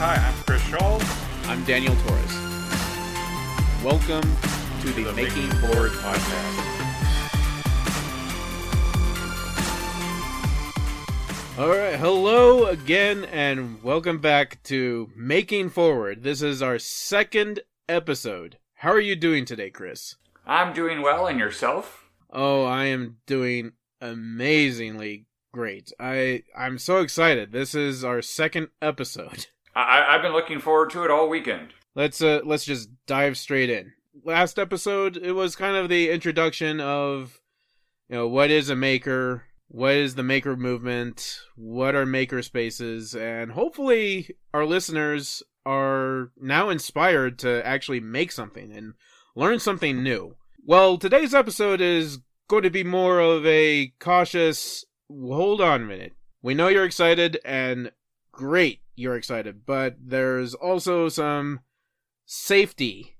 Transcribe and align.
Hi, 0.00 0.14
I'm 0.14 0.44
Chris 0.44 0.62
Scholl. 0.62 1.48
I'm 1.48 1.64
Daniel 1.64 1.92
Torres. 2.06 2.34
Welcome 3.82 4.22
to 4.82 4.92
the, 4.92 5.02
the 5.02 5.12
Making 5.12 5.48
Making 5.48 5.58
Forward 5.58 5.90
Forward 5.90 5.90
podcast. 5.90 6.78
All 11.58 11.70
right, 11.70 11.98
hello 11.98 12.66
again, 12.66 13.24
and 13.24 13.82
welcome 13.82 14.20
back 14.20 14.62
to 14.62 15.10
Making 15.16 15.68
Forward. 15.68 16.22
This 16.22 16.42
is 16.42 16.62
our 16.62 16.78
second 16.78 17.62
episode. 17.88 18.58
How 18.74 18.92
are 18.92 19.00
you 19.00 19.16
doing 19.16 19.44
today, 19.44 19.70
Chris? 19.70 20.14
I'm 20.46 20.72
doing 20.72 21.02
well, 21.02 21.26
and 21.26 21.40
yourself? 21.40 22.04
Oh, 22.30 22.62
I 22.62 22.84
am 22.84 23.16
doing 23.26 23.72
amazingly 24.00 25.26
great. 25.52 25.92
I 25.98 26.44
I'm 26.56 26.78
so 26.78 26.98
excited. 26.98 27.50
This 27.50 27.74
is 27.74 28.04
our 28.04 28.22
second 28.22 28.68
episode. 28.80 29.46
I, 29.78 30.14
I've 30.14 30.22
been 30.22 30.32
looking 30.32 30.58
forward 30.58 30.90
to 30.90 31.04
it 31.04 31.10
all 31.10 31.28
weekend. 31.28 31.72
Let's 31.94 32.20
uh 32.20 32.40
let's 32.44 32.64
just 32.64 32.90
dive 33.06 33.38
straight 33.38 33.70
in. 33.70 33.92
Last 34.24 34.58
episode 34.58 35.16
it 35.16 35.32
was 35.32 35.56
kind 35.56 35.76
of 35.76 35.88
the 35.88 36.10
introduction 36.10 36.80
of 36.80 37.40
you 38.08 38.16
know 38.16 38.28
what 38.28 38.50
is 38.50 38.70
a 38.70 38.76
maker, 38.76 39.44
what 39.68 39.94
is 39.94 40.16
the 40.16 40.24
maker 40.24 40.56
movement, 40.56 41.38
what 41.54 41.94
are 41.94 42.06
maker 42.06 42.42
spaces, 42.42 43.14
and 43.14 43.52
hopefully 43.52 44.36
our 44.52 44.66
listeners 44.66 45.42
are 45.64 46.32
now 46.36 46.70
inspired 46.70 47.38
to 47.38 47.64
actually 47.64 48.00
make 48.00 48.32
something 48.32 48.72
and 48.72 48.94
learn 49.36 49.60
something 49.60 50.02
new. 50.02 50.34
Well, 50.64 50.98
today's 50.98 51.34
episode 51.34 51.80
is 51.80 52.18
going 52.48 52.64
to 52.64 52.70
be 52.70 52.84
more 52.84 53.20
of 53.20 53.46
a 53.46 53.92
cautious 54.00 54.84
hold 55.08 55.60
on 55.60 55.82
a 55.82 55.86
minute. 55.86 56.14
We 56.42 56.54
know 56.54 56.68
you're 56.68 56.84
excited 56.84 57.38
and 57.44 57.92
great 58.32 58.80
you're 58.98 59.16
excited, 59.16 59.64
but 59.64 59.96
there's 60.00 60.54
also 60.54 61.08
some 61.08 61.60
safety 62.26 63.16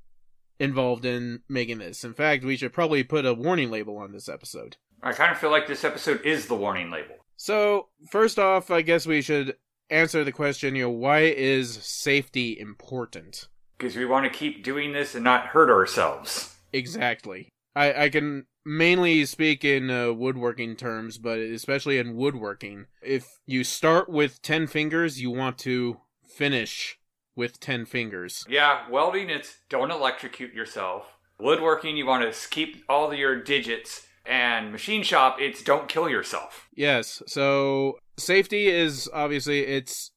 involved 0.59 1.05
in 1.05 1.41
making 1.49 1.79
this. 1.79 2.05
In 2.05 2.15
fact, 2.15 2.45
we 2.45 2.57
should 2.57 2.73
probably 2.73 3.03
put 3.05 3.25
a 3.25 3.35
warning 3.35 3.71
label 3.71 3.97
on 3.97 4.13
this 4.13 4.29
episode. 4.29 4.77
I 5.03 5.13
kind 5.13 5.31
of 5.31 5.39
feel 5.39 5.51
like 5.51 5.67
this 5.67 5.85
episode 5.85 6.21
is 6.25 6.47
the 6.47 6.57
warning 6.57 6.91
label. 6.91 7.15
So, 7.37 7.89
first 8.11 8.39
off, 8.39 8.71
I 8.71 8.83
guess 8.83 9.07
we 9.07 9.23
should 9.23 9.57
answer 9.91 10.25
the 10.25 10.33
question, 10.33 10.75
you 10.75 10.85
know, 10.85 10.91
why 10.91 11.21
is 11.21 11.73
safety 11.85 12.59
important? 12.59 13.49
Because 13.79 13.95
we 13.95 14.05
want 14.05 14.31
to 14.31 14.37
keep 14.37 14.65
doing 14.65 14.93
this 14.93 15.15
and 15.15 15.23
not 15.23 15.47
hurt 15.47 15.71
ourselves. 15.71 16.57
Exactly. 16.73 17.49
I, 17.77 18.05
I 18.05 18.09
can 18.09 18.47
mainly 18.69 19.25
speak 19.25 19.65
in 19.65 19.91
uh, 19.91 20.13
woodworking 20.13 20.77
terms, 20.77 21.17
but 21.17 21.39
especially 21.39 21.99
in 21.99 22.15
woodworking, 22.15 22.87
if 23.03 23.41
you 23.47 23.65
start 23.65 24.09
with 24.09 24.43
10 24.43 24.67
fingers, 24.67 25.21
you 25.21 25.31
want 25.31 25.57
to 25.59 25.99
finish 26.23 26.99
with 27.35 27.59
10 27.61 27.87
fingers. 27.87 28.45
Yeah, 28.49 28.89
welding, 28.91 29.31
it's 29.31 29.57
don't 29.71 29.91
electrocute 29.91 30.53
yourself. 30.53 31.07
Woodworking, 31.41 31.97
you 31.97 32.05
want 32.05 32.31
to 32.31 32.49
keep 32.51 32.85
all 32.89 33.13
your 33.15 33.43
digits. 33.43 34.07
And 34.27 34.71
machine 34.71 35.03
shop, 35.03 35.39
it's 35.41 35.63
don't 35.63 35.89
kill 35.89 36.09
yourself. 36.11 36.69
Yes. 36.75 37.23
So 37.27 37.99
safety 38.19 38.67
is 38.67 39.09
obviously 39.15 39.61
it's 39.61 40.11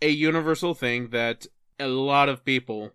a 0.00 0.10
universal 0.10 0.74
thing 0.74 1.08
that 1.08 1.46
a 1.80 1.88
lot 1.88 2.28
of 2.28 2.44
people, 2.44 2.92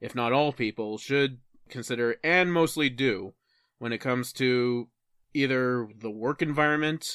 if 0.00 0.14
not 0.14 0.32
all 0.32 0.52
people, 0.52 0.96
should 0.96 1.40
consider 1.68 2.16
and 2.24 2.50
mostly 2.50 2.88
do 2.88 3.34
when 3.80 3.92
it 3.92 3.98
comes 3.98 4.32
to 4.34 4.88
either 5.34 5.88
the 5.98 6.10
work 6.10 6.42
environment 6.42 7.08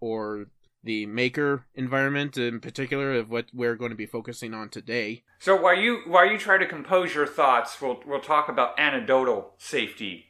or 0.00 0.46
the 0.84 1.04
maker 1.04 1.66
environment 1.74 2.38
in 2.38 2.60
particular 2.60 3.12
of 3.14 3.28
what 3.28 3.46
we're 3.52 3.74
going 3.74 3.90
to 3.90 3.96
be 3.96 4.06
focusing 4.06 4.54
on 4.54 4.68
today. 4.68 5.24
So 5.40 5.60
while 5.60 5.76
you 5.76 6.02
while 6.06 6.24
you 6.24 6.38
try 6.38 6.58
to 6.58 6.66
compose 6.66 7.14
your 7.14 7.26
thoughts, 7.26 7.80
we'll 7.82 8.00
we'll 8.06 8.20
talk 8.20 8.48
about 8.48 8.78
anecdotal 8.78 9.54
safety 9.58 10.26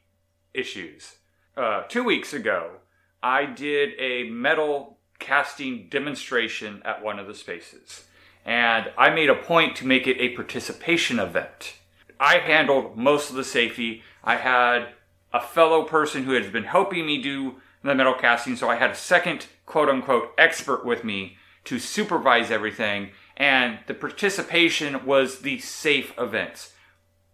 issues. 0.54 1.16
Uh, 1.56 1.82
two 1.82 2.02
weeks 2.02 2.32
ago, 2.32 2.78
I 3.22 3.44
did 3.44 3.90
a 4.00 4.30
metal 4.30 4.98
casting 5.18 5.88
demonstration 5.90 6.80
at 6.86 7.02
one 7.04 7.18
of 7.18 7.26
the 7.26 7.34
spaces, 7.34 8.04
and 8.44 8.90
I 8.96 9.10
made 9.10 9.28
a 9.28 9.34
point 9.34 9.76
to 9.76 9.86
make 9.86 10.06
it 10.06 10.18
a 10.18 10.34
participation 10.34 11.18
event. 11.18 11.74
I 12.18 12.38
handled 12.38 12.96
most 12.96 13.28
of 13.28 13.36
the 13.36 13.44
safety. 13.44 14.02
I 14.24 14.36
had 14.36 14.88
a 15.32 15.40
fellow 15.40 15.82
person 15.84 16.24
who 16.24 16.32
has 16.32 16.50
been 16.50 16.64
helping 16.64 17.06
me 17.06 17.20
do 17.20 17.56
the 17.82 17.94
metal 17.94 18.14
casting, 18.14 18.56
so 18.56 18.68
I 18.68 18.76
had 18.76 18.90
a 18.90 18.96
second 18.96 19.46
quote 19.64 19.88
unquote 19.88 20.32
expert 20.38 20.84
with 20.84 21.04
me 21.04 21.36
to 21.64 21.78
supervise 21.78 22.50
everything, 22.50 23.10
and 23.36 23.78
the 23.86 23.94
participation 23.94 25.04
was 25.04 25.40
the 25.40 25.58
safe 25.58 26.12
events. 26.18 26.72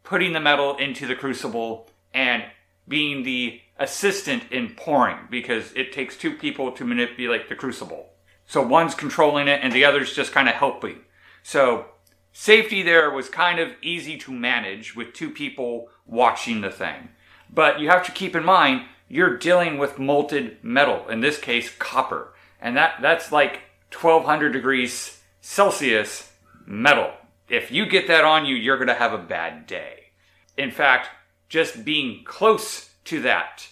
Putting 0.05 0.33
the 0.33 0.41
metal 0.41 0.77
into 0.77 1.07
the 1.07 1.15
crucible 1.15 1.89
and 2.13 2.45
being 2.89 3.23
the 3.23 3.61
assistant 3.79 4.45
in 4.51 4.75
pouring 4.75 5.19
because 5.31 5.73
it 5.73 5.93
takes 5.93 6.17
two 6.17 6.37
people 6.37 6.73
to 6.73 6.85
manipulate 6.85 7.49
the 7.49 7.55
crucible. 7.55 8.11
So 8.47 8.63
one's 8.63 8.95
controlling 8.95 9.49
it 9.49 9.61
and 9.63 9.73
the 9.73 9.85
other's 9.85 10.15
just 10.15 10.33
kind 10.33 10.49
of 10.49 10.55
helping. 10.55 11.01
So 11.43 11.87
safety 12.33 12.83
there 12.83 13.11
was 13.11 13.29
kind 13.29 13.59
of 13.59 13.73
easy 13.83 14.19
to 14.19 14.33
manage 14.33 14.97
with 14.97 15.13
two 15.13 15.31
people 15.31 15.89
watching 16.07 16.61
the 16.61 16.71
thing. 16.71 17.11
But 17.53 17.81
you 17.81 17.89
have 17.89 18.05
to 18.07 18.13
keep 18.13 18.35
in 18.35 18.45
mind 18.45 18.87
you're 19.13 19.37
dealing 19.37 19.77
with 19.77 19.99
molten 19.99 20.57
metal, 20.63 21.07
in 21.07 21.21
this 21.21 21.39
case 21.39 21.71
copper. 21.79 22.33
And 22.59 22.75
that 22.79 22.95
that's 23.03 23.31
like 23.31 23.61
1200 23.93 24.53
degrees 24.53 25.21
Celsius 25.43 26.33
metal. 26.65 27.13
If 27.47 27.71
you 27.71 27.85
get 27.85 28.09
that 28.09 28.25
on 28.25 28.47
you, 28.47 28.57
you're 28.57 28.79
going 28.79 28.89
to 28.89 28.95
have 28.95 29.13
a 29.13 29.19
bad 29.19 29.67
day. 29.67 30.13
In 30.57 30.71
fact, 30.71 31.11
just 31.51 31.85
being 31.85 32.25
close 32.25 32.89
to 33.05 33.21
that, 33.21 33.69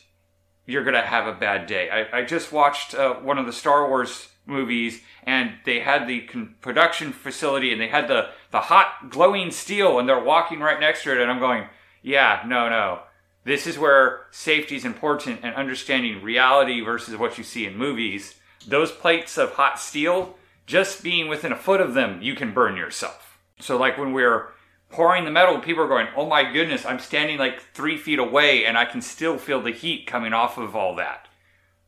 you're 0.67 0.85
going 0.85 0.93
to 0.93 1.01
have 1.01 1.27
a 1.27 1.33
bad 1.33 1.67
day. 1.67 1.89
I, 1.89 2.19
I 2.19 2.25
just 2.27 2.53
watched 2.53 2.95
uh, 2.95 3.15
one 3.15 3.39
of 3.39 3.47
the 3.47 3.53
Star 3.53 3.89
Wars 3.89 4.29
movies 4.45 5.01
and 5.23 5.55
they 5.65 5.81
had 5.81 6.07
the 6.07 6.21
con- 6.23 6.55
production 6.61 7.13
facility 7.13 7.73
and 7.73 7.81
they 7.81 7.89
had 7.89 8.09
the, 8.09 8.29
the 8.51 8.61
hot 8.61 9.09
glowing 9.09 9.51
steel 9.51 9.99
and 9.99 10.07
they're 10.07 10.23
walking 10.23 10.61
right 10.61 10.81
next 10.81 11.05
to 11.05 11.13
it 11.13 11.19
and 11.19 11.31
I'm 11.31 11.39
going, 11.39 11.65
yeah, 12.03 12.43
no, 12.47 12.69
no. 12.69 13.01
This 13.45 13.67
is 13.67 13.79
where 13.79 14.27
safety 14.31 14.77
is 14.77 14.85
important 14.85 15.41
and 15.43 15.55
understanding 15.55 16.23
reality 16.23 16.81
versus 16.81 17.17
what 17.17 17.39
you 17.39 17.45
see 17.45 17.67
in 17.67 17.77
movies. 17.77 18.35
Those 18.67 18.93
plates 18.93 19.39
of 19.39 19.53
hot 19.53 19.81
steel, 19.81 20.37
just 20.67 21.03
being 21.03 21.29
within 21.29 21.53
a 21.53 21.57
foot 21.57 21.81
of 21.81 21.95
them, 21.95 22.21
you 22.21 22.35
can 22.35 22.53
burn 22.53 22.77
yourself. 22.77 23.39
So 23.59 23.79
like 23.79 23.97
when 23.97 24.13
we're 24.13 24.49
pouring 24.91 25.25
the 25.25 25.31
metal, 25.31 25.59
people 25.59 25.85
are 25.85 25.89
going, 25.89 26.09
oh 26.17 26.27
my 26.27 26.53
goodness, 26.53 26.85
I'm 26.85 26.99
standing 26.99 27.39
like 27.39 27.61
three 27.75 27.97
feet 27.97 28.19
away 28.19 28.67
and 28.67 28.77
I 28.77 28.85
can 28.85 29.01
still 29.01 29.39
feel 29.39 29.63
the 29.63 29.71
heat 29.71 30.07
coming 30.07 30.33
off 30.33 30.59
of 30.59 30.77
all 30.77 30.95
that. 30.97 31.29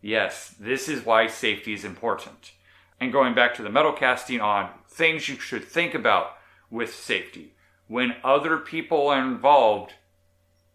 Yes, 0.00 0.54
this 0.58 0.88
is 0.88 1.04
why 1.04 1.26
safety 1.26 1.74
is 1.74 1.84
important. 1.84 2.52
And 2.98 3.12
going 3.12 3.34
back 3.34 3.54
to 3.54 3.62
the 3.62 3.70
metal 3.70 3.92
casting 3.92 4.40
on 4.40 4.70
things 4.88 5.28
you 5.28 5.36
should 5.36 5.64
think 5.64 5.94
about 5.94 6.34
with 6.70 6.94
safety. 6.94 7.54
When 7.88 8.16
other 8.24 8.58
people 8.58 9.08
are 9.08 9.20
involved, 9.20 9.94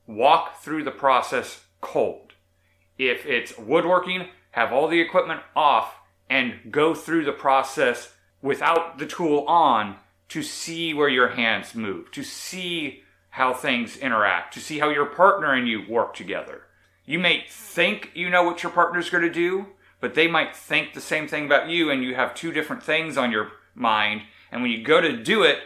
walk 0.07 0.61
through 0.61 0.83
the 0.83 0.91
process 0.91 1.65
cold. 1.81 2.33
If 2.97 3.25
it's 3.25 3.57
woodworking, 3.57 4.27
have 4.51 4.73
all 4.73 4.87
the 4.87 5.01
equipment 5.01 5.41
off 5.55 5.95
and 6.29 6.71
go 6.71 6.95
through 6.95 7.25
the 7.25 7.31
process 7.31 8.13
without 8.41 8.97
the 8.97 9.05
tool 9.05 9.45
on 9.47 9.97
to 10.29 10.41
see 10.41 10.93
where 10.93 11.09
your 11.09 11.29
hands 11.29 11.75
move, 11.75 12.11
to 12.11 12.23
see 12.23 13.03
how 13.29 13.53
things 13.53 13.97
interact, 13.97 14.53
to 14.53 14.59
see 14.59 14.79
how 14.79 14.89
your 14.89 15.05
partner 15.05 15.53
and 15.53 15.67
you 15.67 15.83
work 15.87 16.15
together. 16.15 16.63
You 17.05 17.19
may 17.19 17.45
think 17.47 18.11
you 18.15 18.29
know 18.29 18.43
what 18.43 18.63
your 18.63 18.71
partner's 18.71 19.09
going 19.09 19.23
to 19.23 19.29
do, 19.29 19.67
but 20.01 20.15
they 20.15 20.27
might 20.27 20.55
think 20.55 20.93
the 20.93 21.01
same 21.01 21.27
thing 21.27 21.45
about 21.45 21.69
you, 21.69 21.89
and 21.89 22.03
you 22.03 22.15
have 22.15 22.35
two 22.35 22.51
different 22.51 22.83
things 22.83 23.17
on 23.17 23.31
your 23.31 23.51
mind. 23.73 24.23
And 24.51 24.61
when 24.61 24.71
you 24.71 24.83
go 24.83 24.99
to 24.99 25.23
do 25.23 25.43
it, 25.43 25.59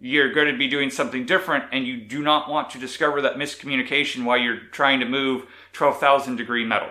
you're 0.00 0.32
going 0.32 0.50
to 0.50 0.56
be 0.56 0.66
doing 0.66 0.90
something 0.90 1.26
different, 1.26 1.64
and 1.72 1.86
you 1.86 1.98
do 1.98 2.22
not 2.22 2.48
want 2.48 2.70
to 2.70 2.78
discover 2.78 3.20
that 3.20 3.36
miscommunication 3.36 4.24
while 4.24 4.38
you're 4.38 4.60
trying 4.72 5.00
to 5.00 5.06
move 5.06 5.46
12,000 5.72 6.36
degree 6.36 6.64
metal. 6.64 6.88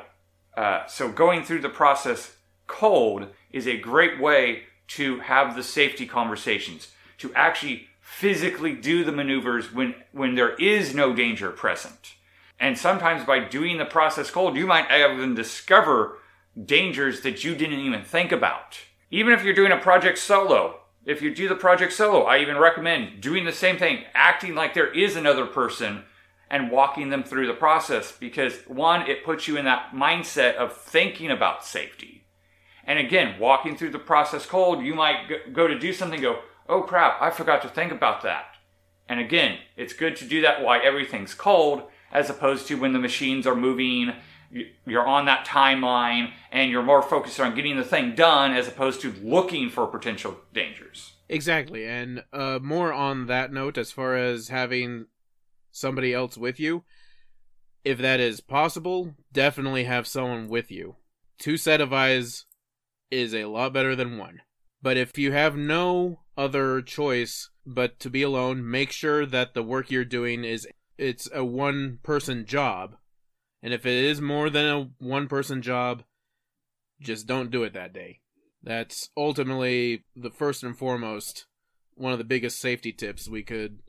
Uh, 0.56 0.86
so, 0.86 1.10
going 1.10 1.44
through 1.44 1.62
the 1.62 1.70
process 1.70 2.36
cold 2.68 3.28
is 3.52 3.68
a 3.68 3.78
great 3.78 4.20
way 4.20 4.64
to 4.88 5.20
have 5.22 5.56
the 5.56 5.64
safety 5.64 6.06
conversations, 6.06 6.90
to 7.18 7.34
actually 7.34 7.88
physically 8.00 8.74
do 8.74 9.04
the 9.04 9.12
maneuvers 9.12 9.74
when, 9.74 9.96
when 10.12 10.36
there 10.36 10.56
is 10.56 10.94
no 10.94 11.14
danger 11.14 11.52
present. 11.52 12.16
And 12.60 12.78
sometimes 12.78 13.24
by 13.24 13.40
doing 13.40 13.78
the 13.78 13.86
process 13.86 14.30
cold, 14.30 14.58
you 14.58 14.68
might 14.68 14.92
even 14.92 15.36
discover 15.36 16.18
dangers 16.66 17.22
that 17.22 17.44
you 17.44 17.56
didn't 17.56 17.80
even 17.80 18.04
think 18.04 18.32
about. 18.32 18.80
Even 19.12 19.34
if 19.34 19.44
you're 19.44 19.54
doing 19.54 19.72
a 19.72 19.78
project 19.78 20.18
solo, 20.18 20.79
if 21.10 21.24
you 21.24 21.34
do 21.34 21.50
the 21.50 21.56
project 21.56 21.92
solo, 21.92 22.26
I 22.26 22.38
even 22.38 22.58
recommend 22.58 23.20
doing 23.20 23.44
the 23.44 23.52
same 23.52 23.78
thing, 23.78 24.04
acting 24.14 24.54
like 24.54 24.76
there 24.76 24.94
is 24.94 25.16
another 25.16 25.48
person 25.48 26.04
and 26.52 26.70
walking 26.70 27.10
them 27.10 27.24
through 27.24 27.48
the 27.48 27.54
process 27.54 28.12
because 28.12 28.60
one, 28.68 29.10
it 29.10 29.26
puts 29.26 29.48
you 29.48 29.58
in 29.58 29.66
that 29.66 29.92
mindset 29.92 30.56
of 30.56 30.78
thinking 30.78 31.32
about 31.32 31.66
safety. 31.66 32.28
And 32.84 33.00
again, 33.00 33.40
walking 33.40 33.76
through 33.76 33.90
the 33.90 33.98
process 33.98 34.46
cold, 34.46 34.84
you 34.84 34.94
might 34.94 35.52
go 35.52 35.68
to 35.68 35.80
do 35.80 35.94
something, 35.94 36.22
go, 36.22 36.42
oh 36.68 36.84
crap, 36.84 37.20
I 37.20 37.32
forgot 37.32 37.64
to 37.64 37.70
think 37.70 37.92
about 37.92 38.22
that. 38.22 38.46
And 39.08 39.20
again, 39.20 39.58
it's 39.76 39.94
good 39.94 40.16
to 40.18 40.26
do 40.26 40.42
that 40.42 40.62
while 40.62 40.80
everything's 40.84 41.34
cold, 41.34 41.84
as 42.12 42.30
opposed 42.30 42.68
to 42.68 42.76
when 42.76 42.94
the 42.94 43.00
machines 43.00 43.48
are 43.48 43.56
moving, 43.56 44.14
you're 44.86 45.08
on 45.08 45.26
that 45.26 45.46
timeline, 45.46 46.32
and 46.52 46.72
you're 46.72 46.84
more 46.84 47.02
focused 47.02 47.40
on 47.40 47.56
getting 47.56 47.78
the 47.78 47.84
thing 47.84 48.16
done 48.16 48.52
as 48.52 48.68
opposed 48.68 49.02
to 49.02 49.14
looking 49.22 49.70
for 49.70 49.88
potential 49.88 50.38
dangers. 50.54 51.14
Exactly. 51.28 51.86
And 51.86 52.24
uh, 52.34 52.60
more 52.62 52.92
on 52.92 53.28
that 53.28 53.54
note, 53.54 53.78
as 53.78 53.92
far 53.92 54.16
as 54.16 54.48
having 54.48 55.06
somebody 55.72 56.14
else 56.14 56.38
with 56.38 56.60
you, 56.60 56.84
if 57.86 58.00
that 58.00 58.20
is 58.20 58.42
possible, 58.42 59.16
definitely 59.32 59.84
have 59.86 60.08
someone 60.08 60.48
with 60.48 60.72
you. 60.72 60.96
Two 61.38 61.56
set 61.56 61.82
of 61.82 61.94
eyes 61.94 62.46
is 63.12 63.34
a 63.34 63.46
lot 63.46 63.74
better 63.74 63.96
than 63.96 64.18
one. 64.18 64.42
But 64.82 64.98
if 64.98 65.18
you 65.18 65.32
have 65.32 65.56
no 65.56 66.22
other 66.38 66.82
choice 66.82 67.50
but 67.66 68.00
to 68.00 68.10
be 68.10 68.22
alone, 68.22 68.70
make 68.70 68.92
sure 68.92 69.26
that 69.26 69.54
the 69.54 69.64
work 69.64 69.92
you're 69.92 70.06
doing 70.06 70.44
is 70.44 70.68
it's 70.98 71.30
a 71.34 71.46
one 71.46 72.00
person 72.04 72.46
job. 72.46 72.96
And 73.62 73.74
if 73.74 73.86
it 73.86 74.06
is 74.06 74.22
more 74.22 74.50
than 74.50 74.66
a 74.66 74.90
one 75.00 75.28
person 75.28 75.62
job, 75.62 76.04
just 77.02 77.28
don't 77.28 77.52
do 77.52 77.64
it 77.64 77.74
that 77.74 77.94
day. 77.94 78.20
That's 78.64 79.10
ultimately 79.16 80.04
the 80.16 80.32
first 80.32 80.64
and 80.64 80.78
foremost 80.78 81.46
one 81.96 82.14
of 82.14 82.18
the 82.18 82.26
biggest 82.26 82.60
safety 82.60 82.94
tips 82.94 83.28
we 83.28 83.44
could 83.44 83.80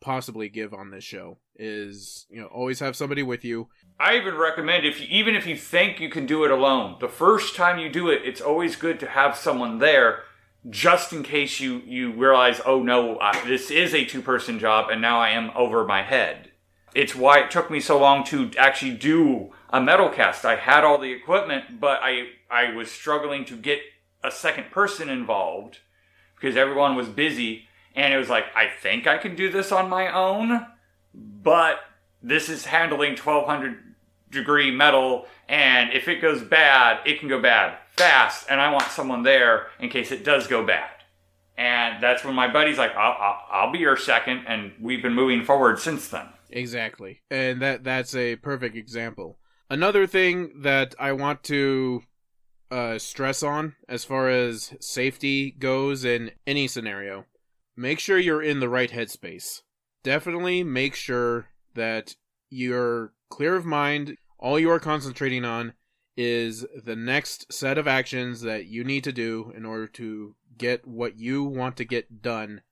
possibly 0.00 0.48
give 0.48 0.74
on 0.74 0.90
this 0.90 1.04
show 1.04 1.38
is 1.56 2.26
you 2.28 2.38
know 2.38 2.46
always 2.48 2.80
have 2.80 2.94
somebody 2.94 3.22
with 3.22 3.42
you 3.42 3.68
i 3.98 4.16
even 4.16 4.34
recommend 4.34 4.84
if 4.84 5.00
you, 5.00 5.06
even 5.08 5.34
if 5.34 5.46
you 5.46 5.56
think 5.56 5.98
you 5.98 6.10
can 6.10 6.26
do 6.26 6.44
it 6.44 6.50
alone 6.50 6.96
the 7.00 7.08
first 7.08 7.56
time 7.56 7.78
you 7.78 7.88
do 7.88 8.10
it 8.10 8.20
it's 8.22 8.40
always 8.40 8.76
good 8.76 9.00
to 9.00 9.06
have 9.06 9.34
someone 9.34 9.78
there 9.78 10.20
just 10.68 11.12
in 11.14 11.22
case 11.22 11.58
you 11.58 11.80
you 11.86 12.12
realize 12.12 12.60
oh 12.66 12.82
no 12.82 13.16
uh, 13.16 13.32
this 13.46 13.70
is 13.70 13.94
a 13.94 14.04
two 14.04 14.20
person 14.20 14.58
job 14.58 14.90
and 14.90 15.00
now 15.00 15.20
i 15.20 15.30
am 15.30 15.50
over 15.54 15.86
my 15.86 16.02
head 16.02 16.50
it's 16.94 17.14
why 17.14 17.40
it 17.40 17.50
took 17.50 17.70
me 17.70 17.80
so 17.80 17.98
long 17.98 18.24
to 18.24 18.50
actually 18.56 18.94
do 18.94 19.52
a 19.70 19.80
metal 19.80 20.08
cast. 20.08 20.44
I 20.44 20.56
had 20.56 20.84
all 20.84 20.98
the 20.98 21.12
equipment 21.12 21.80
but 21.80 22.00
i 22.02 22.28
i 22.50 22.72
was 22.72 22.90
struggling 22.90 23.44
to 23.46 23.56
get 23.56 23.80
a 24.22 24.30
second 24.30 24.70
person 24.70 25.10
involved 25.10 25.78
because 26.36 26.56
everyone 26.56 26.94
was 26.94 27.08
busy. 27.08 27.68
And 27.96 28.14
it 28.14 28.16
was 28.16 28.28
like 28.28 28.46
i 28.54 28.68
think 28.68 29.06
i 29.06 29.18
can 29.18 29.34
do 29.34 29.50
this 29.50 29.72
on 29.72 29.90
my 29.90 30.12
own 30.12 30.66
but 31.12 31.80
this 32.22 32.48
is 32.48 32.66
handling 32.66 33.16
1200 33.16 33.94
degree 34.30 34.70
metal. 34.70 35.26
And 35.48 35.92
if 35.92 36.08
it 36.08 36.20
goes 36.20 36.42
bad 36.42 37.00
it 37.04 37.18
can 37.18 37.28
go 37.28 37.42
bad 37.42 37.76
fast. 37.96 38.46
And 38.48 38.60
i 38.60 38.72
want 38.72 38.90
someone 38.90 39.24
there 39.24 39.66
in 39.80 39.90
case 39.90 40.12
it 40.12 40.24
does 40.24 40.46
go 40.46 40.64
bad. 40.64 40.90
And 41.56 42.02
that's 42.02 42.24
when 42.24 42.34
my 42.34 42.52
buddy's 42.52 42.78
like 42.78 42.94
I'll, 42.94 43.16
I'll, 43.20 43.40
I'll 43.50 43.72
be 43.72 43.80
your 43.80 43.96
second. 43.96 44.44
And 44.46 44.72
we've 44.80 45.02
been 45.02 45.14
moving 45.14 45.44
forward 45.44 45.80
since 45.80 46.08
then 46.08 46.28
exactly 46.50 47.22
and 47.30 47.60
that 47.60 47.84
that's 47.84 48.14
a 48.14 48.36
perfect 48.36 48.76
example 48.76 49.38
another 49.70 50.06
thing 50.06 50.52
that 50.62 50.94
i 50.98 51.12
want 51.12 51.42
to 51.42 52.02
uh, 52.70 52.98
stress 52.98 53.42
on 53.42 53.76
as 53.88 54.04
far 54.04 54.28
as 54.28 54.74
safety 54.80 55.50
goes 55.50 56.04
in 56.04 56.30
any 56.46 56.66
scenario 56.66 57.24
make 57.76 58.00
sure 58.00 58.18
you're 58.18 58.42
in 58.42 58.58
the 58.58 58.68
right 58.68 58.90
headspace 58.90 59.62
definitely 60.02 60.64
make 60.64 60.94
sure 60.94 61.48
that 61.74 62.16
you're 62.50 63.12
clear 63.28 63.56
of 63.56 63.64
mind. 63.64 64.16
All 64.38 64.60
you 64.60 64.70
are 64.70 64.78
concentrating 64.78 65.44
on 65.44 65.72
is 66.16 66.64
the 66.84 66.94
next 66.94 67.52
set 67.52 67.78
of 67.78 67.88
actions 67.88 68.42
that 68.42 68.66
you 68.66 68.84
need 68.84 69.02
to 69.04 69.12
do 69.12 69.52
in 69.56 69.64
order 69.64 69.88
to 69.88 70.36
get 70.56 70.86
what 70.86 71.18
you 71.18 71.42
want 71.42 71.76
to 71.78 71.84
get 71.84 72.22
done 72.22 72.62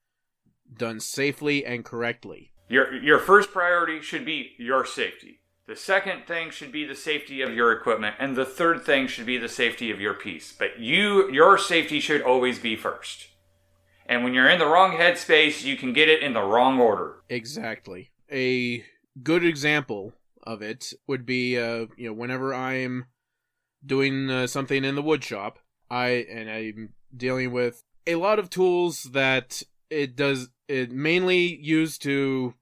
done 0.72 1.00
safely 1.00 1.66
and 1.66 1.84
correctly. 1.84 2.51
Your 2.72 2.94
your 2.94 3.18
first 3.18 3.52
priority 3.52 4.00
should 4.00 4.24
be 4.24 4.52
your 4.56 4.86
safety. 4.86 5.40
The 5.66 5.76
second 5.76 6.26
thing 6.26 6.48
should 6.48 6.72
be 6.72 6.86
the 6.86 6.94
safety 6.94 7.42
of 7.42 7.52
your 7.52 7.70
equipment 7.70 8.16
and 8.18 8.34
the 8.34 8.46
third 8.46 8.82
thing 8.82 9.08
should 9.08 9.26
be 9.26 9.36
the 9.36 9.50
safety 9.50 9.90
of 9.90 10.00
your 10.00 10.14
piece. 10.14 10.54
But 10.58 10.78
you 10.78 11.30
your 11.30 11.58
safety 11.58 12.00
should 12.00 12.22
always 12.22 12.58
be 12.58 12.74
first. 12.74 13.26
And 14.06 14.24
when 14.24 14.32
you're 14.32 14.48
in 14.48 14.58
the 14.58 14.66
wrong 14.66 14.92
headspace, 14.92 15.62
you 15.62 15.76
can 15.76 15.92
get 15.92 16.08
it 16.08 16.22
in 16.22 16.32
the 16.32 16.40
wrong 16.40 16.80
order. 16.80 17.16
Exactly. 17.28 18.10
A 18.32 18.82
good 19.22 19.44
example 19.44 20.14
of 20.42 20.62
it 20.62 20.94
would 21.06 21.26
be, 21.26 21.58
uh, 21.58 21.88
you 21.98 22.06
know, 22.06 22.14
whenever 22.14 22.54
I'm 22.54 23.04
doing 23.84 24.30
uh, 24.30 24.46
something 24.46 24.82
in 24.82 24.94
the 24.94 25.02
wood 25.02 25.22
shop, 25.22 25.58
I 25.90 26.26
and 26.30 26.48
I'm 26.48 26.94
dealing 27.14 27.52
with 27.52 27.84
a 28.06 28.14
lot 28.14 28.38
of 28.38 28.48
tools 28.48 29.10
that 29.12 29.62
it 29.90 30.16
does 30.16 30.48
it 30.68 30.90
mainly 30.90 31.54
used 31.60 32.00
to 32.04 32.54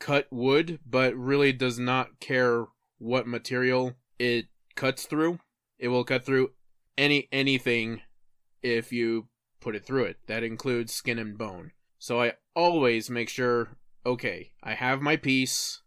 cut 0.00 0.26
wood, 0.32 0.80
but 0.84 1.14
really 1.14 1.52
does 1.52 1.78
not 1.78 2.18
care 2.18 2.66
what 2.98 3.28
material 3.28 3.94
it 4.18 4.46
cuts 4.74 5.06
through. 5.06 5.38
It 5.78 5.88
will 5.88 6.04
cut 6.04 6.24
through 6.24 6.50
any 6.98 7.28
anything 7.30 8.00
if 8.62 8.92
you 8.92 9.28
put 9.60 9.76
it 9.76 9.84
through 9.84 10.04
it. 10.04 10.16
That 10.26 10.42
includes 10.42 10.92
skin 10.92 11.18
and 11.18 11.38
bone. 11.38 11.70
So 11.98 12.20
I 12.20 12.32
always 12.56 13.08
make 13.10 13.28
sure, 13.28 13.76
okay, 14.04 14.52
I 14.62 14.74
have 14.74 15.00
my 15.00 15.16
piece. 15.16 15.82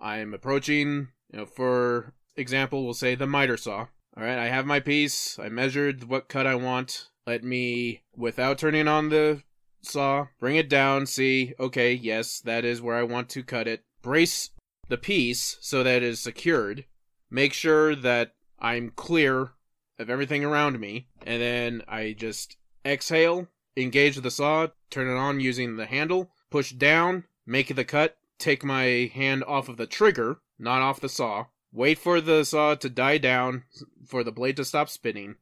I'm 0.00 0.34
approaching, 0.34 1.08
you 1.32 1.38
know, 1.38 1.46
for 1.46 2.14
example, 2.36 2.84
we'll 2.84 2.94
say 2.94 3.14
the 3.14 3.26
miter 3.26 3.56
saw. 3.56 3.86
All 4.16 4.24
right, 4.24 4.38
I 4.38 4.48
have 4.48 4.66
my 4.66 4.80
piece. 4.80 5.38
I 5.38 5.48
measured 5.48 6.04
what 6.04 6.28
cut 6.28 6.46
I 6.46 6.56
want. 6.56 7.08
Let 7.26 7.44
me, 7.44 8.02
without 8.16 8.58
turning 8.58 8.88
on 8.88 9.10
the 9.10 9.42
saw, 9.88 10.26
bring 10.38 10.56
it 10.56 10.68
down, 10.68 11.06
see, 11.06 11.54
okay, 11.58 11.92
yes, 11.92 12.40
that 12.40 12.64
is 12.64 12.82
where 12.82 12.96
I 12.96 13.02
want 13.02 13.28
to 13.30 13.42
cut 13.42 13.66
it. 13.66 13.84
Brace 14.02 14.50
the 14.88 14.96
piece 14.96 15.58
so 15.60 15.82
that 15.82 15.96
it 15.96 16.02
is 16.02 16.20
secured. 16.20 16.84
Make 17.30 17.52
sure 17.52 17.94
that 17.94 18.34
I'm 18.58 18.90
clear 18.90 19.52
of 19.98 20.08
everything 20.08 20.44
around 20.44 20.80
me. 20.80 21.08
And 21.26 21.42
then 21.42 21.82
I 21.88 22.14
just 22.16 22.56
exhale, 22.84 23.48
engage 23.76 24.16
the 24.16 24.30
saw, 24.30 24.68
turn 24.90 25.08
it 25.08 25.18
on 25.18 25.40
using 25.40 25.76
the 25.76 25.86
handle, 25.86 26.30
push 26.50 26.72
down, 26.72 27.24
make 27.46 27.74
the 27.74 27.84
cut, 27.84 28.16
take 28.38 28.64
my 28.64 29.10
hand 29.14 29.44
off 29.44 29.68
of 29.68 29.76
the 29.76 29.86
trigger, 29.86 30.40
not 30.58 30.82
off 30.82 31.00
the 31.00 31.08
saw, 31.08 31.46
wait 31.72 31.98
for 31.98 32.20
the 32.20 32.44
saw 32.44 32.74
to 32.76 32.88
die 32.88 33.18
down, 33.18 33.64
for 34.06 34.24
the 34.24 34.32
blade 34.32 34.56
to 34.56 34.64
stop 34.64 34.88
spinning, 34.88 35.36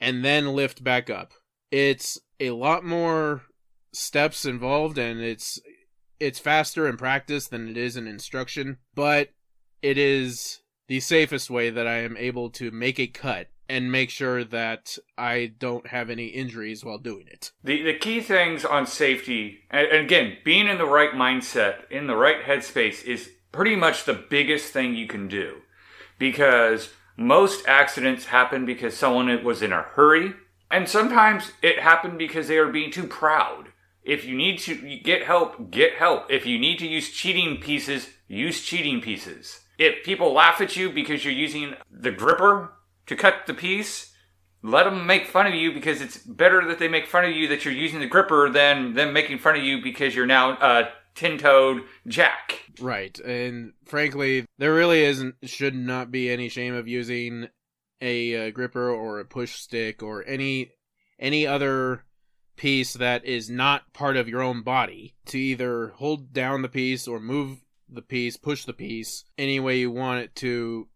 and 0.00 0.24
then 0.24 0.54
lift 0.54 0.82
back 0.82 1.10
up. 1.10 1.32
It's 1.70 2.18
a 2.40 2.50
lot 2.50 2.84
more 2.84 3.42
steps 3.94 4.44
involved 4.44 4.98
and 4.98 5.20
it's 5.20 5.60
it's 6.20 6.38
faster 6.38 6.88
in 6.88 6.96
practice 6.96 7.48
than 7.48 7.68
it 7.68 7.76
is 7.76 7.96
in 7.96 8.06
instruction, 8.06 8.78
but 8.94 9.30
it 9.82 9.98
is 9.98 10.60
the 10.86 11.00
safest 11.00 11.50
way 11.50 11.70
that 11.70 11.86
I 11.86 11.98
am 11.98 12.16
able 12.16 12.50
to 12.50 12.70
make 12.70 12.98
a 12.98 13.06
cut 13.06 13.48
and 13.68 13.90
make 13.90 14.10
sure 14.10 14.44
that 14.44 14.98
I 15.16 15.52
don't 15.58 15.86
have 15.88 16.10
any 16.10 16.26
injuries 16.26 16.84
while 16.84 16.98
doing 16.98 17.26
it. 17.28 17.52
The 17.62 17.82
the 17.82 17.94
key 17.94 18.20
things 18.20 18.64
on 18.64 18.86
safety, 18.86 19.60
and 19.70 19.88
again, 19.88 20.38
being 20.44 20.68
in 20.68 20.78
the 20.78 20.86
right 20.86 21.12
mindset, 21.12 21.90
in 21.90 22.06
the 22.06 22.16
right 22.16 22.42
headspace, 22.42 23.04
is 23.04 23.30
pretty 23.52 23.76
much 23.76 24.04
the 24.04 24.14
biggest 24.14 24.72
thing 24.72 24.94
you 24.94 25.06
can 25.06 25.28
do, 25.28 25.62
because 26.18 26.90
most 27.16 27.66
accidents 27.66 28.26
happen 28.26 28.66
because 28.66 28.96
someone 28.96 29.42
was 29.44 29.62
in 29.62 29.72
a 29.72 29.82
hurry, 29.82 30.34
and 30.70 30.88
sometimes 30.88 31.52
it 31.62 31.78
happened 31.78 32.18
because 32.18 32.48
they 32.48 32.58
are 32.58 32.68
being 32.68 32.90
too 32.90 33.06
proud. 33.06 33.68
If 34.04 34.24
you 34.26 34.36
need 34.36 34.58
to 34.60 34.98
get 34.98 35.24
help, 35.24 35.70
get 35.70 35.94
help. 35.94 36.30
If 36.30 36.44
you 36.44 36.58
need 36.58 36.78
to 36.80 36.86
use 36.86 37.10
cheating 37.10 37.56
pieces, 37.56 38.08
use 38.28 38.62
cheating 38.62 39.00
pieces. 39.00 39.60
If 39.78 40.04
people 40.04 40.32
laugh 40.32 40.60
at 40.60 40.76
you 40.76 40.90
because 40.90 41.24
you're 41.24 41.34
using 41.34 41.74
the 41.90 42.10
gripper 42.10 42.72
to 43.06 43.16
cut 43.16 43.46
the 43.46 43.54
piece, 43.54 44.14
let 44.62 44.84
them 44.84 45.06
make 45.06 45.26
fun 45.26 45.46
of 45.46 45.54
you 45.54 45.72
because 45.72 46.00
it's 46.00 46.18
better 46.18 46.64
that 46.66 46.78
they 46.78 46.88
make 46.88 47.06
fun 47.06 47.24
of 47.24 47.32
you 47.32 47.48
that 47.48 47.64
you're 47.64 47.74
using 47.74 48.00
the 48.00 48.06
gripper 48.06 48.50
than 48.50 48.94
them 48.94 49.12
making 49.12 49.38
fun 49.38 49.56
of 49.56 49.62
you 49.62 49.82
because 49.82 50.14
you're 50.14 50.26
now 50.26 50.52
a 50.52 50.88
tin-toed 51.14 51.82
jack. 52.06 52.60
Right, 52.80 53.18
and 53.20 53.72
frankly, 53.84 54.46
there 54.58 54.74
really 54.74 55.02
isn't 55.04 55.36
should 55.44 55.74
not 55.74 56.10
be 56.10 56.30
any 56.30 56.48
shame 56.48 56.74
of 56.74 56.88
using 56.88 57.48
a 58.00 58.48
uh, 58.48 58.50
gripper 58.50 58.90
or 58.90 59.20
a 59.20 59.24
push 59.24 59.54
stick 59.54 60.02
or 60.02 60.24
any 60.26 60.72
any 61.18 61.46
other 61.46 62.04
piece 62.56 62.94
that 62.94 63.24
is 63.24 63.50
not 63.50 63.92
part 63.92 64.16
of 64.16 64.28
your 64.28 64.42
own 64.42 64.62
body 64.62 65.14
to 65.26 65.38
either 65.38 65.88
hold 65.96 66.32
down 66.32 66.62
the 66.62 66.68
piece 66.68 67.08
or 67.08 67.20
move 67.20 67.58
the 67.88 68.02
piece, 68.02 68.36
push 68.36 68.64
the 68.64 68.72
piece 68.72 69.24
any 69.38 69.60
way 69.60 69.78
you 69.78 69.90
want 69.90 70.20
it 70.20 70.34
to 70.36 70.88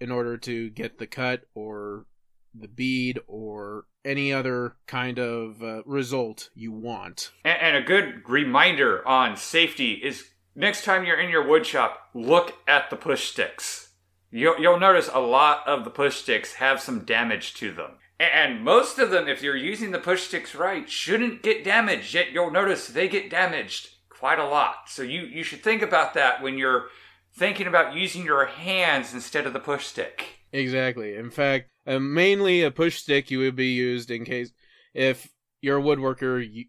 in 0.00 0.10
order 0.10 0.36
to 0.36 0.70
get 0.70 0.98
the 0.98 1.06
cut 1.06 1.42
or 1.54 2.06
the 2.54 2.68
bead 2.68 3.20
or 3.26 3.84
any 4.04 4.32
other 4.32 4.76
kind 4.86 5.18
of 5.18 5.62
uh, 5.62 5.82
result 5.84 6.50
you 6.54 6.72
want. 6.72 7.32
And, 7.44 7.58
and, 7.60 7.76
a 7.76 7.82
good 7.82 8.22
reminder 8.28 9.06
on 9.06 9.36
safety 9.36 9.94
is 9.94 10.30
next 10.54 10.84
time 10.84 11.04
you're 11.04 11.20
in 11.20 11.30
your 11.30 11.44
woodshop, 11.44 11.92
look 12.14 12.54
at 12.68 12.88
the 12.88 12.96
push 12.96 13.30
sticks. 13.30 13.90
You'll, 14.30 14.58
you'll 14.58 14.80
notice 14.80 15.10
a 15.12 15.20
lot 15.20 15.66
of 15.66 15.84
the 15.84 15.90
push 15.90 16.16
sticks 16.16 16.54
have 16.54 16.80
some 16.80 17.00
damage 17.00 17.54
to 17.54 17.72
them. 17.72 17.92
And 18.18 18.64
most 18.64 18.98
of 18.98 19.10
them, 19.10 19.28
if 19.28 19.42
you're 19.42 19.56
using 19.56 19.90
the 19.90 19.98
push 19.98 20.22
sticks 20.22 20.54
right, 20.54 20.88
shouldn't 20.88 21.42
get 21.42 21.64
damaged. 21.64 22.14
Yet 22.14 22.32
you'll 22.32 22.50
notice 22.50 22.88
they 22.88 23.08
get 23.08 23.30
damaged 23.30 23.90
quite 24.08 24.38
a 24.38 24.46
lot. 24.46 24.88
So 24.88 25.02
you, 25.02 25.22
you 25.22 25.42
should 25.42 25.62
think 25.62 25.82
about 25.82 26.14
that 26.14 26.42
when 26.42 26.56
you're 26.56 26.86
thinking 27.34 27.66
about 27.66 27.94
using 27.94 28.24
your 28.24 28.46
hands 28.46 29.12
instead 29.12 29.46
of 29.46 29.52
the 29.52 29.60
push 29.60 29.84
stick. 29.84 30.24
Exactly. 30.52 31.14
In 31.14 31.30
fact, 31.30 31.68
uh, 31.86 31.98
mainly 31.98 32.62
a 32.62 32.70
push 32.70 32.96
stick 32.96 33.30
you 33.30 33.40
would 33.40 33.56
be 33.56 33.72
used 33.72 34.10
in 34.10 34.24
case 34.24 34.52
if 34.94 35.28
you're 35.60 35.78
a 35.78 35.82
woodworker, 35.82 36.42
you, 36.50 36.64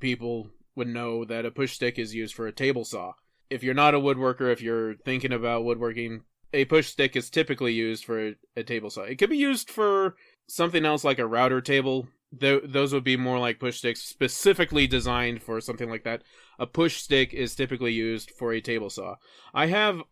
people 0.00 0.50
would 0.74 0.88
know 0.88 1.24
that 1.24 1.46
a 1.46 1.50
push 1.50 1.74
stick 1.74 1.98
is 1.98 2.14
used 2.14 2.34
for 2.34 2.46
a 2.46 2.52
table 2.52 2.84
saw. 2.84 3.12
If 3.48 3.62
you're 3.62 3.74
not 3.74 3.94
a 3.94 4.00
woodworker, 4.00 4.52
if 4.52 4.60
you're 4.60 4.96
thinking 4.96 5.32
about 5.32 5.64
woodworking, 5.64 6.22
a 6.52 6.64
push 6.64 6.88
stick 6.88 7.14
is 7.14 7.30
typically 7.30 7.72
used 7.72 8.04
for 8.04 8.28
a, 8.28 8.34
a 8.56 8.62
table 8.64 8.90
saw. 8.90 9.02
It 9.02 9.16
could 9.16 9.30
be 9.30 9.36
used 9.36 9.70
for 9.70 10.16
something 10.48 10.84
else 10.84 11.04
like 11.04 11.18
a 11.18 11.26
router 11.26 11.60
table. 11.60 12.08
Th- 12.38 12.62
those 12.64 12.92
would 12.92 13.04
be 13.04 13.16
more 13.16 13.38
like 13.38 13.60
push 13.60 13.78
sticks 13.78 14.02
specifically 14.02 14.86
designed 14.86 15.42
for 15.42 15.60
something 15.60 15.88
like 15.88 16.04
that. 16.04 16.22
A 16.58 16.66
push 16.66 16.96
stick 16.96 17.32
is 17.32 17.54
typically 17.54 17.92
used 17.92 18.30
for 18.32 18.52
a 18.52 18.60
table 18.60 18.90
saw. 18.90 19.16
I 19.54 19.66
have 19.66 20.02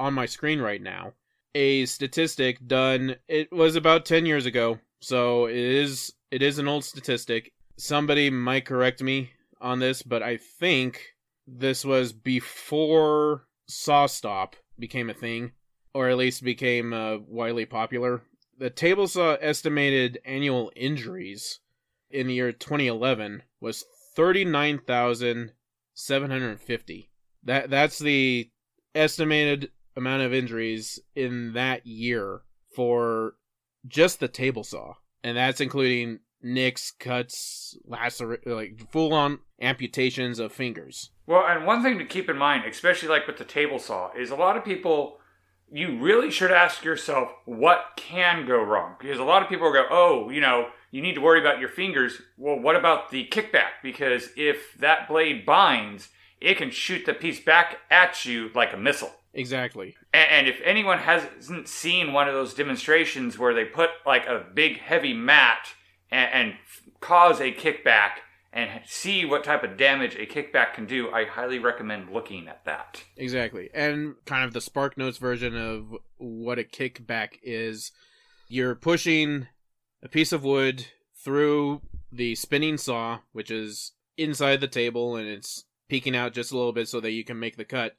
on 0.00 0.14
my 0.14 0.26
screen 0.26 0.60
right 0.60 0.82
now 0.82 1.12
a 1.54 1.86
statistic 1.86 2.66
done 2.66 3.14
it 3.28 3.52
was 3.52 3.76
about 3.76 4.04
10 4.04 4.26
years 4.26 4.46
ago. 4.46 4.78
So 5.00 5.46
it 5.46 5.56
is 5.56 6.12
it 6.30 6.42
is 6.42 6.58
an 6.58 6.66
old 6.66 6.84
statistic. 6.84 7.52
Somebody 7.76 8.30
might 8.30 8.64
correct 8.64 9.02
me 9.02 9.30
on 9.60 9.78
this, 9.78 10.02
but 10.02 10.22
I 10.22 10.36
think 10.36 11.00
this 11.46 11.84
was 11.84 12.12
before 12.12 13.46
SawStop 13.70 14.54
became 14.78 15.10
a 15.10 15.14
thing 15.14 15.52
or 15.92 16.08
at 16.08 16.16
least 16.16 16.42
became 16.42 16.92
uh, 16.92 17.18
widely 17.28 17.66
popular. 17.66 18.22
The 18.58 18.70
table 18.70 19.08
saw 19.08 19.34
estimated 19.34 20.20
annual 20.24 20.72
injuries 20.76 21.58
in 22.10 22.28
the 22.28 22.34
year 22.34 22.52
2011 22.52 23.42
was 23.60 23.84
39,750. 24.14 27.10
That 27.42 27.70
that's 27.70 27.98
the 27.98 28.50
estimated 28.94 29.72
amount 29.96 30.22
of 30.22 30.32
injuries 30.32 31.00
in 31.14 31.52
that 31.54 31.86
year 31.86 32.42
for 32.74 33.34
just 33.86 34.20
the 34.20 34.28
table 34.28 34.64
saw, 34.64 34.94
and 35.22 35.36
that's 35.36 35.60
including 35.60 36.20
nicks, 36.42 36.92
cuts, 36.92 37.76
lacer, 37.88 38.38
like 38.46 38.90
full 38.90 39.12
on 39.12 39.40
amputations 39.60 40.38
of 40.38 40.52
fingers. 40.52 41.10
Well, 41.26 41.44
and 41.46 41.66
one 41.66 41.82
thing 41.82 41.98
to 41.98 42.04
keep 42.04 42.28
in 42.28 42.36
mind, 42.36 42.64
especially 42.66 43.08
like 43.08 43.26
with 43.26 43.38
the 43.38 43.44
table 43.44 43.78
saw, 43.78 44.12
is 44.12 44.30
a 44.30 44.36
lot 44.36 44.56
of 44.56 44.64
people 44.64 45.18
you 45.74 45.98
really 45.98 46.30
should 46.30 46.52
ask 46.52 46.84
yourself 46.84 47.32
what 47.46 47.94
can 47.96 48.46
go 48.46 48.62
wrong 48.62 48.94
because 49.00 49.18
a 49.18 49.24
lot 49.24 49.42
of 49.42 49.48
people 49.48 49.72
go, 49.72 49.84
"Oh, 49.90 50.30
you 50.30 50.40
know, 50.40 50.68
you 50.92 51.02
need 51.02 51.16
to 51.16 51.20
worry 51.20 51.40
about 51.40 51.58
your 51.58 51.68
fingers." 51.68 52.22
Well, 52.38 52.56
what 52.60 52.76
about 52.76 53.10
the 53.10 53.26
kickback? 53.26 53.82
Because 53.82 54.30
if 54.36 54.74
that 54.78 55.08
blade 55.08 55.44
binds, 55.44 56.10
it 56.40 56.58
can 56.58 56.70
shoot 56.70 57.04
the 57.04 57.12
piece 57.12 57.40
back 57.40 57.78
at 57.90 58.24
you 58.24 58.50
like 58.54 58.72
a 58.72 58.76
missile. 58.76 59.12
Exactly. 59.32 59.96
And, 60.12 60.46
if 60.46 60.60
anyone 60.62 60.98
hasn't 60.98 61.66
seen 61.66 62.12
one 62.12 62.28
of 62.28 62.34
those 62.34 62.54
demonstrations 62.54 63.36
where 63.36 63.52
they 63.52 63.64
put 63.64 63.90
like 64.06 64.28
a 64.28 64.46
big 64.54 64.78
heavy 64.78 65.12
mat 65.12 65.70
and, 66.08 66.30
and 66.32 66.54
cause 67.00 67.40
a 67.40 67.52
kickback 67.52 68.18
and 68.54 68.70
see 68.86 69.24
what 69.24 69.42
type 69.42 69.64
of 69.64 69.76
damage 69.76 70.14
a 70.14 70.26
kickback 70.26 70.74
can 70.74 70.86
do, 70.86 71.10
I 71.10 71.24
highly 71.24 71.58
recommend 71.58 72.12
looking 72.12 72.46
at 72.46 72.64
that. 72.64 73.02
Exactly. 73.16 73.68
And 73.74 74.14
kind 74.26 74.44
of 74.44 74.52
the 74.52 74.60
Spark 74.60 74.96
Notes 74.96 75.18
version 75.18 75.56
of 75.56 75.96
what 76.18 76.60
a 76.60 76.64
kickback 76.64 77.30
is 77.42 77.90
you're 78.48 78.76
pushing 78.76 79.48
a 80.04 80.08
piece 80.08 80.32
of 80.32 80.44
wood 80.44 80.86
through 81.24 81.82
the 82.12 82.36
spinning 82.36 82.78
saw, 82.78 83.18
which 83.32 83.50
is 83.50 83.90
inside 84.16 84.60
the 84.60 84.68
table 84.68 85.16
and 85.16 85.26
it's 85.26 85.64
peeking 85.88 86.14
out 86.14 86.32
just 86.32 86.52
a 86.52 86.56
little 86.56 86.72
bit 86.72 86.88
so 86.88 87.00
that 87.00 87.10
you 87.10 87.24
can 87.24 87.40
make 87.40 87.56
the 87.56 87.64
cut. 87.64 87.96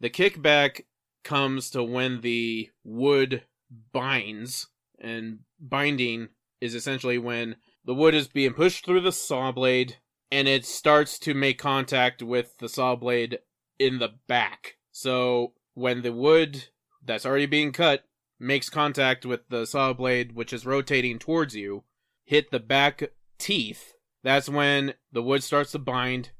The 0.00 0.10
kickback 0.10 0.82
comes 1.22 1.70
to 1.70 1.84
when 1.84 2.22
the 2.22 2.70
wood 2.82 3.44
binds, 3.92 4.66
and 4.98 5.40
binding 5.60 6.28
is 6.60 6.74
essentially 6.74 7.18
when 7.18 7.56
the 7.86 7.94
wood 7.94 8.14
is 8.14 8.28
being 8.28 8.52
pushed 8.52 8.84
through 8.84 9.00
the 9.00 9.12
saw 9.12 9.52
blade 9.52 9.96
and 10.30 10.48
it 10.48 10.66
starts 10.66 11.18
to 11.20 11.34
make 11.34 11.58
contact 11.58 12.22
with 12.22 12.58
the 12.58 12.68
saw 12.68 12.96
blade 12.96 13.38
in 13.78 14.00
the 14.00 14.14
back. 14.26 14.76
So 14.90 15.52
when 15.74 16.02
the 16.02 16.12
wood 16.12 16.64
that's 17.04 17.24
already 17.24 17.46
being 17.46 17.72
cut 17.72 18.04
makes 18.40 18.68
contact 18.68 19.24
with 19.24 19.48
the 19.48 19.66
saw 19.66 19.92
blade, 19.92 20.34
which 20.34 20.52
is 20.52 20.66
rotating 20.66 21.18
towards 21.18 21.54
you, 21.54 21.84
hit 22.24 22.50
the 22.50 22.60
back 22.60 23.10
teeth, 23.38 23.94
that's 24.24 24.48
when 24.48 24.94
the 25.12 25.22
wood 25.22 25.44
starts 25.44 25.70
to 25.72 25.78
bind 25.78 26.30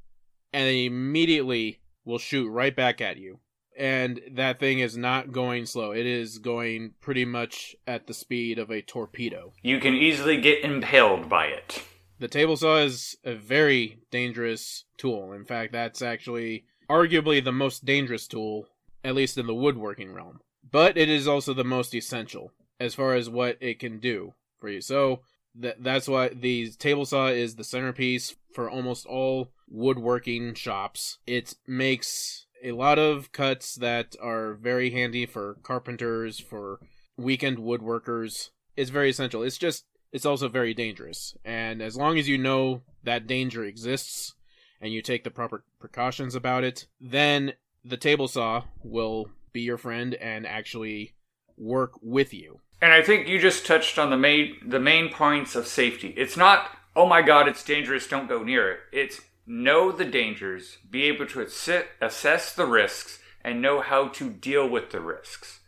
and 0.53 0.69
immediately 0.69 1.81
will 2.05 2.19
shoot 2.19 2.49
right 2.49 2.75
back 2.75 3.01
at 3.01 3.19
you. 3.19 3.39
And 3.79 4.21
that 4.33 4.59
thing 4.59 4.79
is 4.79 4.97
not 4.97 5.33
going 5.33 5.67
slow. 5.67 5.93
It 5.93 6.07
is 6.07 6.39
going 6.39 6.95
pretty 7.01 7.25
much 7.25 7.77
at 7.87 8.07
the 8.07 8.15
speed 8.15 8.59
of 8.59 8.71
a 8.71 8.83
torpedo. 8.83 9.53
You 9.63 9.81
can 9.81 9.95
easily 9.95 10.41
get 10.41 10.65
impaled 10.65 11.29
by 11.29 11.47
it. 11.47 11.83
The 12.19 12.29
table 12.29 12.57
saw 12.57 12.79
is 12.79 13.17
a 13.25 13.35
very 13.35 13.99
dangerous 14.11 14.85
tool. 14.97 15.33
In 15.35 15.45
fact, 15.45 15.73
that's 15.73 16.01
actually 16.01 16.65
arguably 16.89 17.45
the 17.45 17.53
most 17.53 17.85
dangerous 17.85 18.27
tool, 18.27 18.69
at 19.05 19.15
least 19.15 19.37
in 19.37 19.47
the 19.47 19.55
woodworking 19.55 20.15
realm. 20.15 20.41
But 20.71 20.97
it 20.97 21.11
is 21.11 21.29
also 21.29 21.53
the 21.53 21.65
most 21.65 21.95
essential 21.95 22.53
as 22.81 22.95
far 22.95 23.15
as 23.15 23.29
what 23.29 23.59
it 23.61 23.79
can 23.79 23.99
do 23.99 24.33
for 24.59 24.69
you. 24.69 24.81
So 24.81 25.21
th- 25.61 25.77
that's 25.79 26.09
why 26.09 26.29
the 26.29 26.71
table 26.73 27.05
saw 27.05 27.29
is 27.29 27.57
the 27.57 27.65
centerpiece 27.65 28.35
for 28.53 28.71
almost 28.71 29.07
all 29.07 29.51
woodworking 29.69 30.55
shops. 30.55 31.19
It 31.27 31.55
makes 31.67 32.46
a 32.63 32.73
lot 32.73 32.99
of 32.99 33.33
cuts 33.33 33.75
that 33.77 34.17
are 34.23 34.55
very 34.55 34.91
handy 34.91 35.27
for 35.27 35.57
carpenters, 35.63 36.41
for 36.41 36.81
weekend 37.17 37.59
woodworkers. 37.59 38.51
It's 38.77 38.91
very 38.91 39.11
essential. 39.11 39.43
It's 39.43 39.59
just, 39.59 39.85
it's 40.13 40.27
also 40.27 40.49
very 40.49 40.75
dangerous. 40.75 41.37
And 41.45 41.83
as 41.83 41.97
long 41.97 42.19
as 42.19 42.29
you 42.29 42.39
know 42.39 42.83
that 43.05 43.27
danger 43.27 43.65
exists 43.65 44.35
and 44.81 44.93
you 44.93 45.03
take 45.03 45.25
the 45.25 45.31
proper 45.31 45.65
precautions 45.79 46.35
about 46.35 46.65
it, 46.65 46.87
then 47.01 47.55
the 47.85 47.97
table 47.97 48.29
saw 48.29 48.65
will 48.83 49.31
be 49.53 49.63
your 49.63 49.79
friend 49.79 50.15
and 50.15 50.47
actually 50.47 51.15
work 51.57 51.93
with 52.03 52.35
you. 52.35 52.61
And 52.83 52.93
I 52.93 53.03
think 53.03 53.27
you 53.27 53.39
just 53.39 53.65
touched 53.65 53.99
on 53.99 54.11
the 54.11 54.19
main 54.19 54.57
the 54.67 54.81
main 54.81 55.09
points 55.09 55.57
of 55.57 55.67
safety. 55.67 56.13
It's 56.17 56.37
not, 56.37 56.69
oh 56.95 57.07
my 57.07 57.23
god, 57.23 57.49
it's 57.49 57.65
dangerous, 57.65 58.07
don't 58.07 58.29
go 58.29 58.43
near 58.43 58.71
it. 58.71 58.81
It's 58.93 59.21
know 59.47 59.93
the 59.93 60.05
dangers, 60.05 60.79
be 60.91 61.05
able 61.05 61.27
to 61.27 61.41
assess 61.41 62.55
the 62.55 62.67
risks, 62.67 63.21
and 63.43 63.63
know 63.63 63.81
how 63.81 64.09
to 64.09 64.29
deal 64.29 64.69
with 64.69 64.91
the 64.91 65.01
risks. 65.01 65.61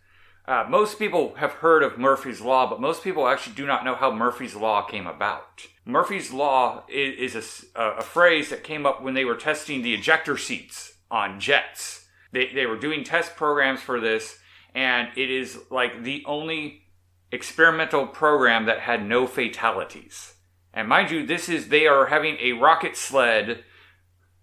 Uh, 0.49 0.65
most 0.69 0.99
people 0.99 1.35
have 1.35 1.53
heard 1.53 1.83
of 1.83 1.99
Murphy's 1.99 2.41
Law, 2.41 2.69
but 2.69 2.81
most 2.81 3.05
people 3.05 3.29
actually 3.29 3.55
do 3.55 3.67
not 3.67 3.85
know 3.85 3.95
how 3.95 4.11
Murphy's 4.11 4.57
Law 4.57 4.83
came 4.83 5.07
about. 5.07 5.67
Murphy's 5.85 6.33
Law 6.33 6.85
is, 6.89 7.35
is 7.35 7.67
a, 7.77 7.99
a, 7.99 8.03
phrase 8.03 8.49
that 8.49 8.65
came 8.65 8.87
up 8.87 9.03
when 9.03 9.13
they 9.13 9.27
were 9.27 9.37
testing 9.37 9.83
the 9.83 9.93
ejector 9.93 10.39
seats 10.39 10.95
on 11.11 11.39
jets. 11.39 12.07
They, 12.33 12.49
they 12.53 12.65
were 12.65 12.79
doing 12.79 13.05
test 13.05 13.37
programs 13.37 13.81
for 13.81 14.01
this, 14.01 14.39
and 14.75 15.09
it 15.17 15.31
is 15.31 15.59
like 15.71 16.03
the 16.03 16.25
only 16.27 16.83
experimental 17.31 18.07
program 18.07 18.65
that 18.67 18.81
had 18.81 19.07
no 19.07 19.27
fatalities. 19.27 20.35
And 20.73 20.89
mind 20.89 21.11
you, 21.11 21.27
this 21.27 21.49
is 21.49 21.69
they 21.69 21.87
are 21.87 22.07
having 22.07 22.39
a 22.41 22.53
rocket 22.53 22.97
sled 22.97 23.65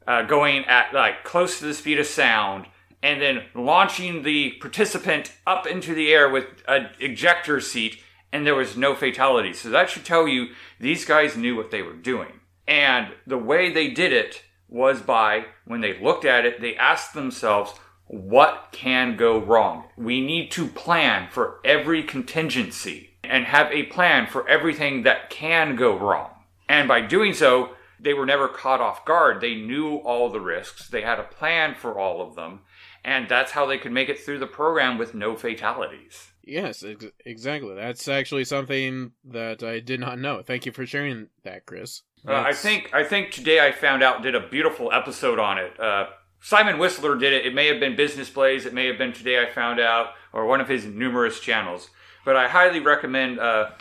uh, 0.07 0.23
going 0.23 0.65
at 0.65 0.93
like 0.93 1.23
close 1.23 1.59
to 1.59 1.65
the 1.65 1.73
speed 1.73 1.99
of 1.99 2.05
sound, 2.05 2.67
and 3.01 3.21
then 3.21 3.43
launching 3.53 4.23
the 4.23 4.51
participant 4.61 5.31
up 5.45 5.67
into 5.67 5.93
the 5.93 6.11
air 6.11 6.29
with 6.29 6.45
an 6.67 6.89
ejector 6.99 7.59
seat, 7.61 8.01
and 8.31 8.45
there 8.45 8.55
was 8.55 8.75
no 8.75 8.95
fatality. 8.95 9.53
So 9.53 9.69
that 9.69 9.89
should 9.89 10.05
tell 10.05 10.27
you 10.27 10.49
these 10.79 11.05
guys 11.05 11.37
knew 11.37 11.55
what 11.55 11.71
they 11.71 11.81
were 11.81 11.93
doing. 11.93 12.39
And 12.67 13.13
the 13.27 13.37
way 13.37 13.71
they 13.71 13.89
did 13.89 14.11
it 14.11 14.41
was 14.67 15.01
by 15.01 15.45
when 15.65 15.81
they 15.81 15.99
looked 15.99 16.25
at 16.25 16.45
it, 16.45 16.61
they 16.61 16.75
asked 16.75 17.13
themselves, 17.13 17.73
what 18.07 18.69
can 18.71 19.17
go 19.17 19.39
wrong? 19.39 19.85
We 19.97 20.21
need 20.21 20.51
to 20.51 20.67
plan 20.67 21.29
for 21.31 21.59
every 21.63 22.03
contingency 22.03 23.11
and 23.23 23.45
have 23.45 23.71
a 23.71 23.83
plan 23.83 24.27
for 24.27 24.47
everything 24.47 25.03
that 25.03 25.29
can 25.29 25.75
go 25.75 25.97
wrong. 25.97 26.29
And 26.67 26.87
by 26.87 27.01
doing 27.01 27.33
so, 27.33 27.71
they 27.99 28.13
were 28.13 28.25
never 28.25 28.47
caught 28.47 28.81
off 28.81 29.05
guard. 29.05 29.41
They 29.41 29.55
knew 29.55 29.97
all 29.97 30.29
the 30.29 30.39
risks, 30.39 30.87
they 30.87 31.01
had 31.01 31.19
a 31.19 31.23
plan 31.23 31.75
for 31.75 31.97
all 31.99 32.21
of 32.21 32.35
them, 32.35 32.61
and 33.03 33.27
that's 33.29 33.51
how 33.51 33.65
they 33.65 33.77
could 33.77 33.91
make 33.91 34.09
it 34.09 34.19
through 34.19 34.39
the 34.39 34.47
program 34.47 34.97
with 34.97 35.13
no 35.13 35.35
fatalities. 35.35 36.31
Yes, 36.43 36.83
ex- 36.83 37.05
exactly. 37.25 37.73
That's 37.75 38.07
actually 38.07 38.45
something 38.45 39.11
that 39.25 39.63
I 39.63 39.79
did 39.79 39.99
not 39.99 40.19
know. 40.19 40.43
Thank 40.43 40.65
you 40.65 40.71
for 40.71 40.85
sharing 40.85 41.27
that, 41.43 41.65
Chris. 41.65 42.03
Uh, 42.27 42.33
I 42.33 42.53
think 42.53 42.91
I 42.93 43.03
think 43.03 43.31
today 43.31 43.65
I 43.65 43.71
found 43.71 44.01
out 44.03 44.23
did 44.23 44.35
a 44.35 44.47
beautiful 44.47 44.91
episode 44.91 45.39
on 45.39 45.57
it. 45.57 45.79
Uh, 45.79 46.07
Simon 46.41 46.77
Whistler 46.77 47.15
did 47.17 47.33
it. 47.33 47.45
It 47.45 47.55
may 47.55 47.67
have 47.67 47.79
been 47.79 47.95
Business 47.95 48.29
Blaze. 48.29 48.65
It 48.65 48.73
may 48.73 48.85
have 48.85 48.97
been 48.97 49.13
Today 49.13 49.41
I 49.41 49.49
Found 49.51 49.79
Out 49.79 50.09
or 50.31 50.45
one 50.45 50.61
of 50.61 50.67
his 50.67 50.85
numerous 50.85 51.39
channels. 51.39 51.89
But 52.23 52.35
I 52.35 52.47
highly 52.47 52.79
recommend 52.79 53.39
uh, 53.39 53.71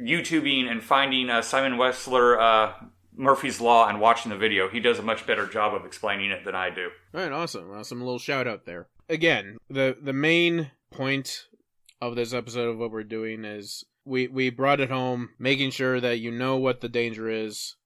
YouTubing 0.00 0.68
and 0.68 0.82
finding 0.82 1.30
uh, 1.30 1.42
Simon 1.42 1.76
Whistler 1.76 2.40
uh, 2.40 2.72
Murphy's 3.20 3.60
Law 3.60 3.86
and 3.86 4.00
watching 4.00 4.30
the 4.30 4.38
video. 4.38 4.68
He 4.68 4.80
does 4.80 4.98
a 4.98 5.02
much 5.02 5.26
better 5.26 5.46
job 5.46 5.74
of 5.74 5.84
explaining 5.84 6.30
it 6.30 6.44
than 6.44 6.54
I 6.54 6.70
do. 6.70 6.88
All 7.14 7.20
right, 7.20 7.30
awesome, 7.30 7.70
awesome 7.70 8.00
little 8.00 8.18
shout 8.18 8.48
out 8.48 8.64
there. 8.64 8.88
Again, 9.08 9.58
the 9.68 9.96
the 10.00 10.14
main 10.14 10.70
point 10.90 11.46
of 12.00 12.16
this 12.16 12.32
episode 12.32 12.68
of 12.70 12.78
what 12.78 12.90
we're 12.90 13.04
doing 13.04 13.44
is 13.44 13.84
we 14.04 14.26
we 14.26 14.48
brought 14.48 14.80
it 14.80 14.90
home, 14.90 15.30
making 15.38 15.70
sure 15.70 16.00
that 16.00 16.18
you 16.18 16.30
know 16.30 16.56
what 16.56 16.80
the 16.80 16.88
danger 16.88 17.28
is, 17.28 17.76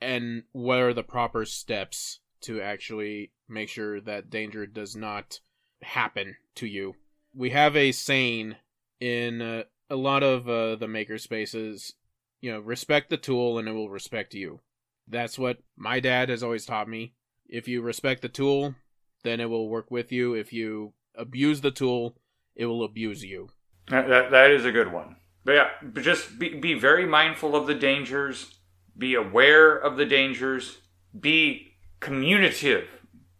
and 0.00 0.44
what 0.52 0.78
are 0.78 0.94
the 0.94 1.02
proper 1.02 1.44
steps 1.44 2.20
to 2.42 2.60
actually 2.60 3.32
make 3.48 3.68
sure 3.68 4.00
that 4.00 4.30
danger 4.30 4.66
does 4.66 4.96
not 4.96 5.40
happen 5.82 6.36
to 6.54 6.66
you. 6.66 6.94
We 7.34 7.50
have 7.50 7.76
a 7.76 7.92
saying 7.92 8.56
in 9.00 9.42
uh, 9.42 9.64
a 9.90 9.96
lot 9.96 10.22
of 10.22 10.48
uh, 10.48 10.76
the 10.76 10.88
maker 10.88 11.18
spaces, 11.18 11.94
you 12.42 12.52
know, 12.52 12.60
respect 12.60 13.08
the 13.08 13.16
tool 13.16 13.58
and 13.58 13.66
it 13.66 13.72
will 13.72 13.88
respect 13.88 14.34
you. 14.34 14.60
That's 15.08 15.38
what 15.38 15.58
my 15.76 16.00
dad 16.00 16.28
has 16.28 16.42
always 16.42 16.66
taught 16.66 16.88
me. 16.88 17.14
If 17.48 17.68
you 17.68 17.80
respect 17.80 18.20
the 18.20 18.28
tool, 18.28 18.74
then 19.22 19.40
it 19.40 19.48
will 19.48 19.68
work 19.68 19.90
with 19.90 20.12
you. 20.12 20.34
If 20.34 20.52
you 20.52 20.92
abuse 21.14 21.60
the 21.60 21.70
tool, 21.70 22.16
it 22.54 22.66
will 22.66 22.84
abuse 22.84 23.24
you. 23.24 23.50
That, 23.88 24.08
that, 24.08 24.30
that 24.32 24.50
is 24.50 24.64
a 24.64 24.72
good 24.72 24.92
one. 24.92 25.16
But 25.44 25.52
yeah, 25.52 25.68
but 25.82 26.02
just 26.02 26.38
be, 26.38 26.54
be 26.54 26.74
very 26.74 27.06
mindful 27.06 27.56
of 27.56 27.66
the 27.66 27.74
dangers, 27.74 28.58
be 28.96 29.14
aware 29.14 29.76
of 29.76 29.96
the 29.96 30.04
dangers, 30.04 30.78
be 31.18 31.74
communicative, 32.00 32.88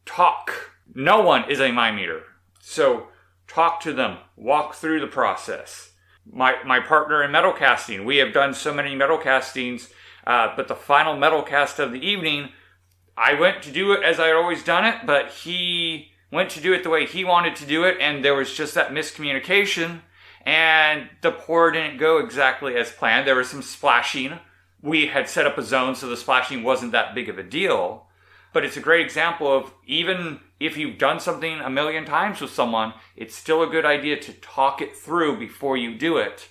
talk. 0.04 0.72
No 0.94 1.20
one 1.22 1.50
is 1.50 1.60
a 1.60 1.72
mind 1.72 1.96
meter. 1.96 2.22
So 2.60 3.08
talk 3.46 3.80
to 3.80 3.92
them, 3.92 4.18
walk 4.36 4.74
through 4.74 5.00
the 5.00 5.06
process. 5.06 5.91
My, 6.30 6.56
my 6.64 6.80
partner 6.80 7.22
in 7.22 7.30
metal 7.30 7.52
casting, 7.52 8.04
we 8.04 8.18
have 8.18 8.32
done 8.32 8.54
so 8.54 8.72
many 8.72 8.94
metal 8.94 9.18
castings, 9.18 9.90
uh, 10.26 10.54
but 10.56 10.68
the 10.68 10.74
final 10.74 11.16
metal 11.16 11.42
cast 11.42 11.78
of 11.78 11.92
the 11.92 12.04
evening, 12.06 12.50
I 13.16 13.34
went 13.34 13.62
to 13.64 13.72
do 13.72 13.92
it 13.92 14.02
as 14.02 14.20
I 14.20 14.28
had 14.28 14.36
always 14.36 14.62
done 14.62 14.84
it, 14.84 15.04
but 15.04 15.30
he 15.30 16.12
went 16.30 16.50
to 16.50 16.60
do 16.60 16.72
it 16.72 16.82
the 16.82 16.90
way 16.90 17.06
he 17.06 17.24
wanted 17.24 17.56
to 17.56 17.66
do 17.66 17.84
it, 17.84 17.98
and 18.00 18.24
there 18.24 18.34
was 18.34 18.54
just 18.54 18.74
that 18.74 18.90
miscommunication 18.90 20.00
and 20.44 21.08
the 21.20 21.30
pour 21.30 21.70
didn't 21.70 21.98
go 21.98 22.18
exactly 22.18 22.76
as 22.76 22.90
planned. 22.90 23.26
There 23.26 23.36
was 23.36 23.50
some 23.50 23.62
splashing. 23.62 24.38
We 24.80 25.06
had 25.06 25.28
set 25.28 25.46
up 25.46 25.56
a 25.56 25.62
zone 25.62 25.94
so 25.94 26.08
the 26.08 26.16
splashing 26.16 26.62
wasn't 26.62 26.92
that 26.92 27.14
big 27.14 27.28
of 27.28 27.38
a 27.38 27.42
deal. 27.42 28.06
But 28.52 28.64
it's 28.64 28.76
a 28.76 28.80
great 28.80 29.04
example 29.04 29.50
of 29.50 29.72
even 29.86 30.40
if 30.60 30.76
you've 30.76 30.98
done 30.98 31.20
something 31.20 31.60
a 31.60 31.70
million 31.70 32.04
times 32.04 32.40
with 32.40 32.50
someone, 32.50 32.94
it's 33.16 33.34
still 33.34 33.62
a 33.62 33.68
good 33.68 33.84
idea 33.84 34.20
to 34.20 34.32
talk 34.34 34.80
it 34.80 34.96
through 34.96 35.38
before 35.38 35.76
you 35.76 35.96
do 35.96 36.18
it. 36.18 36.48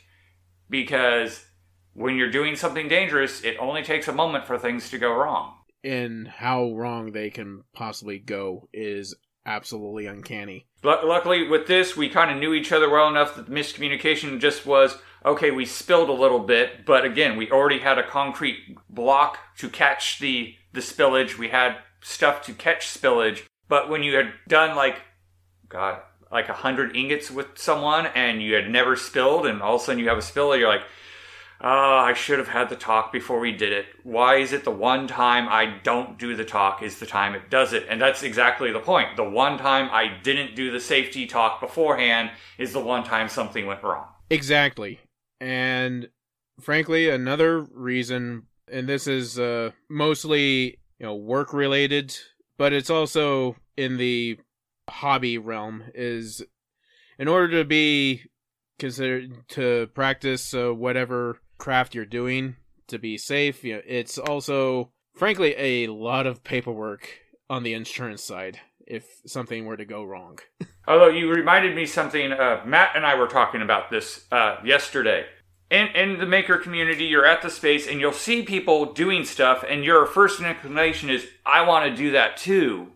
Because 0.70 1.46
when 1.94 2.16
you're 2.16 2.32
doing 2.32 2.56
something 2.56 2.88
dangerous, 2.88 3.44
it 3.44 3.58
only 3.60 3.84
takes 3.84 4.08
a 4.08 4.14
moment 4.14 4.48
for 4.48 4.58
things 4.58 4.90
to 4.90 4.98
go 4.98 5.14
wrong. 5.14 5.56
And 5.84 6.28
how 6.28 6.72
wrong 6.72 7.12
they 7.12 7.30
can 7.30 7.64
possibly 7.74 8.20
go 8.20 8.68
is 8.74 9.16
absolutely 9.46 10.06
uncanny. 10.06 10.68
L- 10.84 11.08
luckily, 11.08 11.48
with 11.48 11.68
this, 11.68 11.98
we 11.98 12.10
kind 12.10 12.32
of 12.32 12.38
knew 12.38 12.54
each 12.54 12.72
other 12.72 12.90
well 12.90 13.08
enough 13.08 13.36
that 13.36 13.48
the 13.48 13.52
miscommunication 13.52 14.40
just 14.40 14.66
was 14.66 14.98
okay, 15.26 15.52
we 15.52 15.66
spilled 15.66 16.10
a 16.10 16.14
little 16.14 16.40
bit, 16.40 16.86
but 16.86 17.06
again, 17.06 17.38
we 17.38 17.50
already 17.52 17.80
had 17.80 17.98
a 17.98 18.08
concrete 18.08 18.58
block 18.90 19.38
to 19.58 19.70
catch 19.70 20.20
the, 20.20 20.56
the 20.74 20.80
spillage. 20.80 21.38
We 21.38 21.50
had 21.50 21.78
stuff 22.02 22.44
to 22.46 22.54
catch 22.54 22.88
spillage. 22.88 23.44
But 23.68 23.90
when 23.90 24.04
you 24.04 24.16
had 24.16 24.34
done 24.48 24.76
like, 24.76 25.02
God, 25.70 26.02
like 26.32 26.50
a 26.50 26.54
hundred 26.54 26.96
ingots 26.96 27.32
with 27.32 27.58
someone 27.58 28.08
and 28.08 28.42
you 28.42 28.54
had 28.56 28.70
never 28.70 28.96
spilled, 28.96 29.46
and 29.46 29.62
all 29.62 29.76
of 29.76 29.82
a 29.82 29.86
sudden 29.86 30.00
you 30.00 30.10
have 30.10 30.18
a 30.18 30.22
spill, 30.22 30.56
you're 30.56 30.68
like, 30.68 30.84
oh, 31.64 31.98
I 31.98 32.14
should 32.14 32.40
have 32.40 32.48
had 32.48 32.70
the 32.70 32.76
talk 32.76 33.14
before 33.14 33.40
we 33.40 33.52
did 33.52 33.72
it. 33.72 33.86
Why 34.04 34.38
is 34.38 34.52
it 34.52 34.64
the 34.64 34.72
one 34.72 35.08
time 35.08 35.48
I 35.48 35.78
don't 35.84 36.18
do 36.18 36.36
the 36.36 36.46
talk 36.46 36.82
is 36.82 37.00
the 37.00 37.06
time 37.06 37.36
it 37.36 37.50
does 37.50 37.74
it? 37.74 37.86
And 37.88 38.02
that's 38.02 38.24
exactly 38.24 38.72
the 38.72 38.80
point. 38.80 39.16
The 39.16 39.30
one 39.30 39.58
time 39.58 39.90
I 39.92 40.18
didn't 40.24 40.56
do 40.56 40.72
the 40.72 40.80
safety 40.80 41.28
talk 41.28 41.62
beforehand 41.62 42.32
is 42.58 42.74
the 42.74 42.80
one 42.80 43.04
time 43.04 43.30
something 43.30 43.66
went 43.68 43.84
wrong. 43.84 44.08
Exactly. 44.30 45.00
And 45.40 46.10
frankly, 46.60 47.10
another 47.10 47.62
reason, 47.62 48.48
and 48.72 48.88
this 48.90 49.06
is 49.08 49.38
uh, 49.38 49.72
mostly 49.90 50.80
you 51.02 51.08
know 51.08 51.16
work 51.16 51.52
related, 51.52 52.16
but 52.60 52.74
it's 52.74 52.92
also 52.92 53.56
in 53.76 53.98
the 53.98 54.38
hobby 54.88 55.40
realm, 55.40 55.84
is 55.96 56.44
in 57.18 57.28
order 57.28 57.58
to 57.58 57.66
be 57.66 58.22
considered 58.78 59.32
to 59.48 59.90
practice 59.96 60.54
uh, 60.54 60.72
whatever 60.72 61.40
craft 61.58 61.96
you're 61.96 62.06
doing 62.06 62.56
to 62.88 63.00
be 63.00 63.18
safe. 63.18 63.64
You 63.64 63.78
know, 63.78 63.82
it's 63.88 64.20
also 64.20 64.92
frankly 65.16 65.56
a 65.58 65.88
lot 65.88 66.28
of 66.28 66.44
paperwork 66.44 67.10
on 67.50 67.64
the 67.64 67.74
insurance 67.74 68.24
side 68.24 68.60
if 68.86 69.06
something 69.26 69.66
were 69.66 69.78
to 69.78 69.86
go 69.86 70.04
wrong. 70.04 70.38
Although 70.88 71.10
you 71.10 71.32
reminded 71.32 71.76
me 71.76 71.88
something, 71.88 72.32
uh, 72.32 72.62
Matt 72.64 72.92
and 72.96 73.08
I 73.08 73.16
were 73.16 73.28
talking 73.28 73.64
about 73.64 73.90
this 73.90 74.26
uh, 74.32 74.58
yesterday. 74.64 75.26
In, 75.72 75.88
in 75.96 76.20
the 76.20 76.26
maker 76.26 76.58
community, 76.58 77.06
you're 77.06 77.26
at 77.26 77.42
the 77.42 77.50
space 77.50 77.88
and 77.88 78.02
you'll 78.02 78.12
see 78.12 78.44
people 78.44 78.92
doing 78.92 79.24
stuff, 79.24 79.64
and 79.68 79.86
your 79.86 80.06
first 80.06 80.42
inclination 80.42 81.10
is, 81.10 81.26
I 81.46 81.66
want 81.66 81.90
to 81.90 81.96
do 81.96 82.12
that 82.12 82.36
too. 82.36 82.92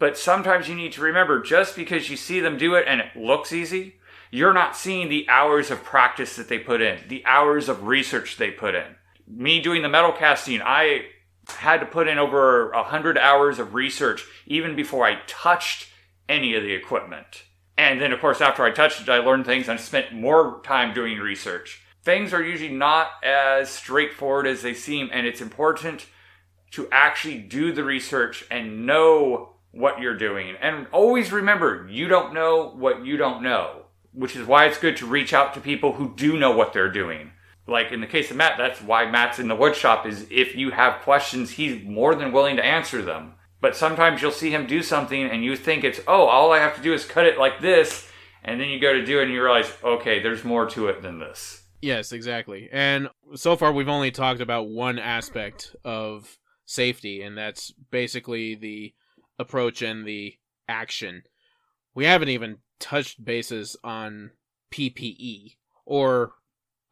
But 0.00 0.18
sometimes 0.18 0.68
you 0.68 0.74
need 0.74 0.90
to 0.94 1.02
remember 1.02 1.40
just 1.40 1.76
because 1.76 2.10
you 2.10 2.16
see 2.16 2.40
them 2.40 2.58
do 2.58 2.74
it 2.74 2.86
and 2.88 3.00
it 3.00 3.14
looks 3.14 3.52
easy, 3.52 4.00
you're 4.32 4.52
not 4.52 4.76
seeing 4.76 5.08
the 5.08 5.28
hours 5.28 5.70
of 5.70 5.84
practice 5.84 6.34
that 6.34 6.48
they 6.48 6.58
put 6.58 6.80
in, 6.80 6.98
the 7.06 7.24
hours 7.26 7.68
of 7.68 7.84
research 7.84 8.38
they 8.38 8.50
put 8.50 8.74
in. 8.74 8.96
Me 9.28 9.60
doing 9.60 9.82
the 9.82 9.88
metal 9.88 10.10
casting, 10.10 10.60
I 10.60 11.04
had 11.46 11.78
to 11.78 11.86
put 11.86 12.08
in 12.08 12.18
over 12.18 12.72
100 12.72 13.18
hours 13.18 13.60
of 13.60 13.74
research 13.74 14.26
even 14.46 14.74
before 14.74 15.06
I 15.06 15.20
touched 15.28 15.88
any 16.28 16.56
of 16.56 16.64
the 16.64 16.72
equipment. 16.72 17.44
And 17.78 18.00
then, 18.00 18.12
of 18.12 18.20
course, 18.20 18.40
after 18.40 18.64
I 18.64 18.72
touched 18.72 19.00
it, 19.00 19.08
I 19.08 19.18
learned 19.18 19.46
things 19.46 19.68
and 19.68 19.78
spent 19.78 20.12
more 20.12 20.60
time 20.64 20.92
doing 20.92 21.18
research. 21.18 21.80
Things 22.02 22.32
are 22.32 22.42
usually 22.42 22.74
not 22.74 23.08
as 23.22 23.68
straightforward 23.68 24.46
as 24.46 24.62
they 24.62 24.74
seem, 24.74 25.10
and 25.12 25.26
it's 25.26 25.40
important 25.40 26.06
to 26.72 26.88
actually 26.90 27.38
do 27.38 27.72
the 27.72 27.84
research 27.84 28.44
and 28.50 28.86
know 28.86 29.54
what 29.72 30.00
you're 30.00 30.16
doing. 30.16 30.56
And 30.60 30.86
always 30.92 31.32
remember, 31.32 31.86
you 31.90 32.08
don't 32.08 32.32
know 32.32 32.70
what 32.70 33.04
you 33.04 33.16
don't 33.16 33.42
know, 33.42 33.82
which 34.12 34.34
is 34.34 34.46
why 34.46 34.66
it's 34.66 34.78
good 34.78 34.96
to 34.98 35.06
reach 35.06 35.32
out 35.32 35.54
to 35.54 35.60
people 35.60 35.94
who 35.94 36.14
do 36.14 36.38
know 36.38 36.52
what 36.52 36.72
they're 36.72 36.90
doing. 36.90 37.32
Like 37.66 37.92
in 37.92 38.00
the 38.00 38.06
case 38.06 38.30
of 38.30 38.36
Matt, 38.36 38.58
that's 38.58 38.82
why 38.82 39.08
Matt's 39.08 39.38
in 39.38 39.48
the 39.48 39.56
woodshop 39.56 40.06
is 40.06 40.26
if 40.30 40.56
you 40.56 40.70
have 40.70 41.02
questions, 41.02 41.50
he's 41.50 41.84
more 41.84 42.14
than 42.14 42.32
willing 42.32 42.56
to 42.56 42.64
answer 42.64 43.02
them. 43.02 43.34
But 43.60 43.76
sometimes 43.76 44.22
you'll 44.22 44.32
see 44.32 44.50
him 44.50 44.66
do 44.66 44.82
something 44.82 45.22
and 45.22 45.44
you 45.44 45.54
think 45.54 45.84
it's, 45.84 46.00
oh, 46.08 46.24
all 46.24 46.50
I 46.52 46.58
have 46.58 46.74
to 46.76 46.82
do 46.82 46.94
is 46.94 47.04
cut 47.04 47.26
it 47.26 47.38
like 47.38 47.60
this. 47.60 48.08
And 48.42 48.60
then 48.60 48.70
you 48.70 48.80
go 48.80 48.94
to 48.94 49.04
do 49.04 49.20
it 49.20 49.24
and 49.24 49.32
you 49.32 49.42
realize, 49.42 49.70
okay, 49.84 50.22
there's 50.22 50.44
more 50.44 50.66
to 50.70 50.88
it 50.88 51.02
than 51.02 51.20
this. 51.20 51.59
Yes, 51.82 52.12
exactly. 52.12 52.68
And 52.70 53.08
so 53.34 53.56
far, 53.56 53.72
we've 53.72 53.88
only 53.88 54.10
talked 54.10 54.40
about 54.40 54.68
one 54.68 54.98
aspect 54.98 55.74
of 55.84 56.38
safety, 56.66 57.22
and 57.22 57.36
that's 57.36 57.72
basically 57.90 58.54
the 58.54 58.94
approach 59.38 59.82
and 59.82 60.06
the 60.06 60.34
action. 60.68 61.22
We 61.94 62.04
haven't 62.04 62.28
even 62.28 62.58
touched 62.78 63.24
bases 63.24 63.76
on 63.82 64.30
PPE, 64.70 65.56
or 65.84 66.32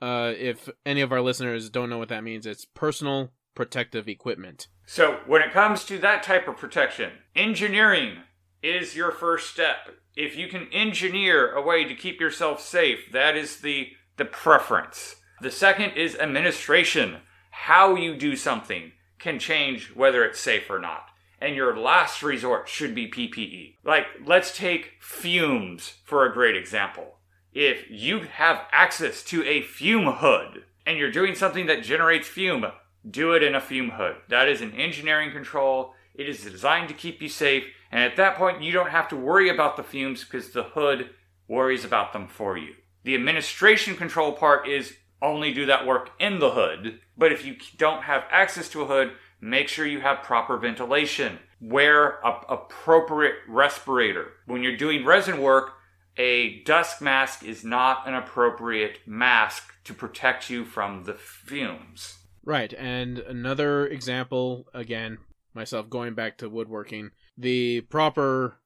uh, 0.01 0.33
if 0.37 0.69
any 0.87 1.01
of 1.01 1.13
our 1.13 1.21
listeners 1.21 1.71
don't 1.71 1.91
know 1.91 1.99
what 1.99 2.09
that 2.09 2.25
means, 2.25 2.47
it's 2.47 2.65
personal 2.65 3.31
protective 3.55 4.09
equipment. 4.09 4.69
So, 4.87 5.19
when 5.27 5.43
it 5.43 5.53
comes 5.53 5.85
to 5.85 5.99
that 5.99 6.23
type 6.23 6.49
of 6.49 6.57
protection, 6.57 7.13
engineering 7.37 8.19
is 8.63 8.97
your 8.97 9.13
first 9.13 9.51
step. 9.51 9.91
If 10.17 10.37
you 10.37 10.49
can 10.49 10.69
engineer 10.73 11.53
a 11.53 11.63
way 11.63 11.85
to 11.85 11.95
keep 11.95 12.21
yourself 12.21 12.61
safe, 12.61 13.13
that 13.13 13.37
is 13.37 13.61
the, 13.61 13.89
the 14.19 14.25
preference. 14.25 15.17
The 15.41 15.51
second 15.51 15.93
is 15.93 16.17
administration. 16.17 17.19
How 17.51 17.95
you 17.95 18.17
do 18.17 18.37
something 18.37 18.93
can 19.19 19.39
change 19.39 19.95
whether 19.95 20.25
it's 20.25 20.41
safe 20.41 20.69
or 20.69 20.79
not. 20.79 21.09
And 21.41 21.55
your 21.55 21.77
last 21.79 22.23
resort 22.23 22.69
should 22.69 22.95
be 22.95 23.09
PPE. 23.09 23.77
Like, 23.85 24.07
let's 24.25 24.57
take 24.57 24.95
fumes 25.01 25.95
for 26.05 26.27
a 26.27 26.33
great 26.33 26.57
example. 26.57 27.15
If 27.53 27.89
you 27.89 28.21
have 28.21 28.67
access 28.73 29.23
to 29.25 29.45
a 29.45 29.63
fume 29.63 30.13
hood 30.15 30.65
and 30.85 30.99
you're 30.99 31.11
doing 31.11 31.35
something 31.35 31.67
that 31.67 31.85
generates 31.85 32.29
fume, 32.29 32.67
do 33.09 33.33
it 33.33 33.43
in 33.43 33.55
a 33.55 33.61
fume 33.61 33.91
hood. 33.91 34.17
That 34.29 34.49
is 34.49 34.61
an 34.61 34.73
engineering 34.73 35.31
control. 35.31 35.95
It 36.15 36.29
is 36.29 36.43
designed 36.43 36.89
to 36.89 36.95
keep 36.95 37.23
you 37.23 37.29
safe. 37.29 37.65
And 37.93 38.03
at 38.03 38.17
that 38.17 38.37
point, 38.37 38.63
you 38.63 38.73
don't 38.73 38.91
have 38.91 39.09
to 39.09 39.17
worry 39.17 39.49
about 39.49 39.77
the 39.77 39.85
fumes 39.85 40.25
because 40.25 40.51
the 40.51 40.65
hood 40.65 41.11
worries 41.47 41.85
about 41.85 42.13
them 42.13 42.27
for 42.27 42.59
you. 42.59 42.75
The 43.05 43.15
administration 43.15 43.97
control 43.97 44.33
part 44.33 44.69
is 44.69 44.95
only 45.21 45.53
do 45.53 45.67
that 45.67 45.87
work 45.87 46.11
in 46.19 46.39
the 46.39 46.51
hood. 46.51 47.01
But 47.17 47.33
if 47.33 47.45
you 47.45 47.57
don't 47.77 48.03
have 48.03 48.25
access 48.31 48.69
to 48.71 48.83
a 48.83 48.87
hood, 48.87 49.13
make 49.41 49.69
sure 49.69 49.87
you 49.87 50.01
have 50.01 50.23
proper 50.23 50.57
ventilation. 50.57 51.39
Wear 51.61 52.21
a 52.21 52.41
appropriate 52.49 53.37
respirator. 53.49 54.33
When 54.47 54.63
you're 54.63 54.77
doing 54.77 55.05
resin 55.05 55.41
work, 55.41 55.73
a 56.17 56.63
dust 56.65 57.01
mask 57.01 57.45
is 57.45 57.65
not 57.65 58.07
an 58.07 58.15
appropriate 58.15 59.01
mask 59.07 59.73
to 59.85 59.95
protect 59.95 60.51
you 60.51 60.65
from 60.65 61.05
the 61.05 61.15
fumes. 61.15 62.19
Right, 62.45 62.73
and 62.73 63.19
another 63.19 63.87
example, 63.87 64.67
again, 64.73 65.19
myself 65.55 65.91
going 65.91 66.15
back 66.15 66.39
to 66.39 66.49
woodworking, 66.49 67.11
the 67.37 67.83
proper 67.83 68.59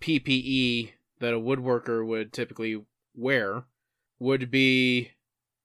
PPE 0.00 0.92
that 1.20 1.34
a 1.34 1.40
woodworker 1.40 2.06
would 2.06 2.32
typically 2.32 2.82
wear 3.14 3.64
would 4.18 4.50
be 4.50 5.12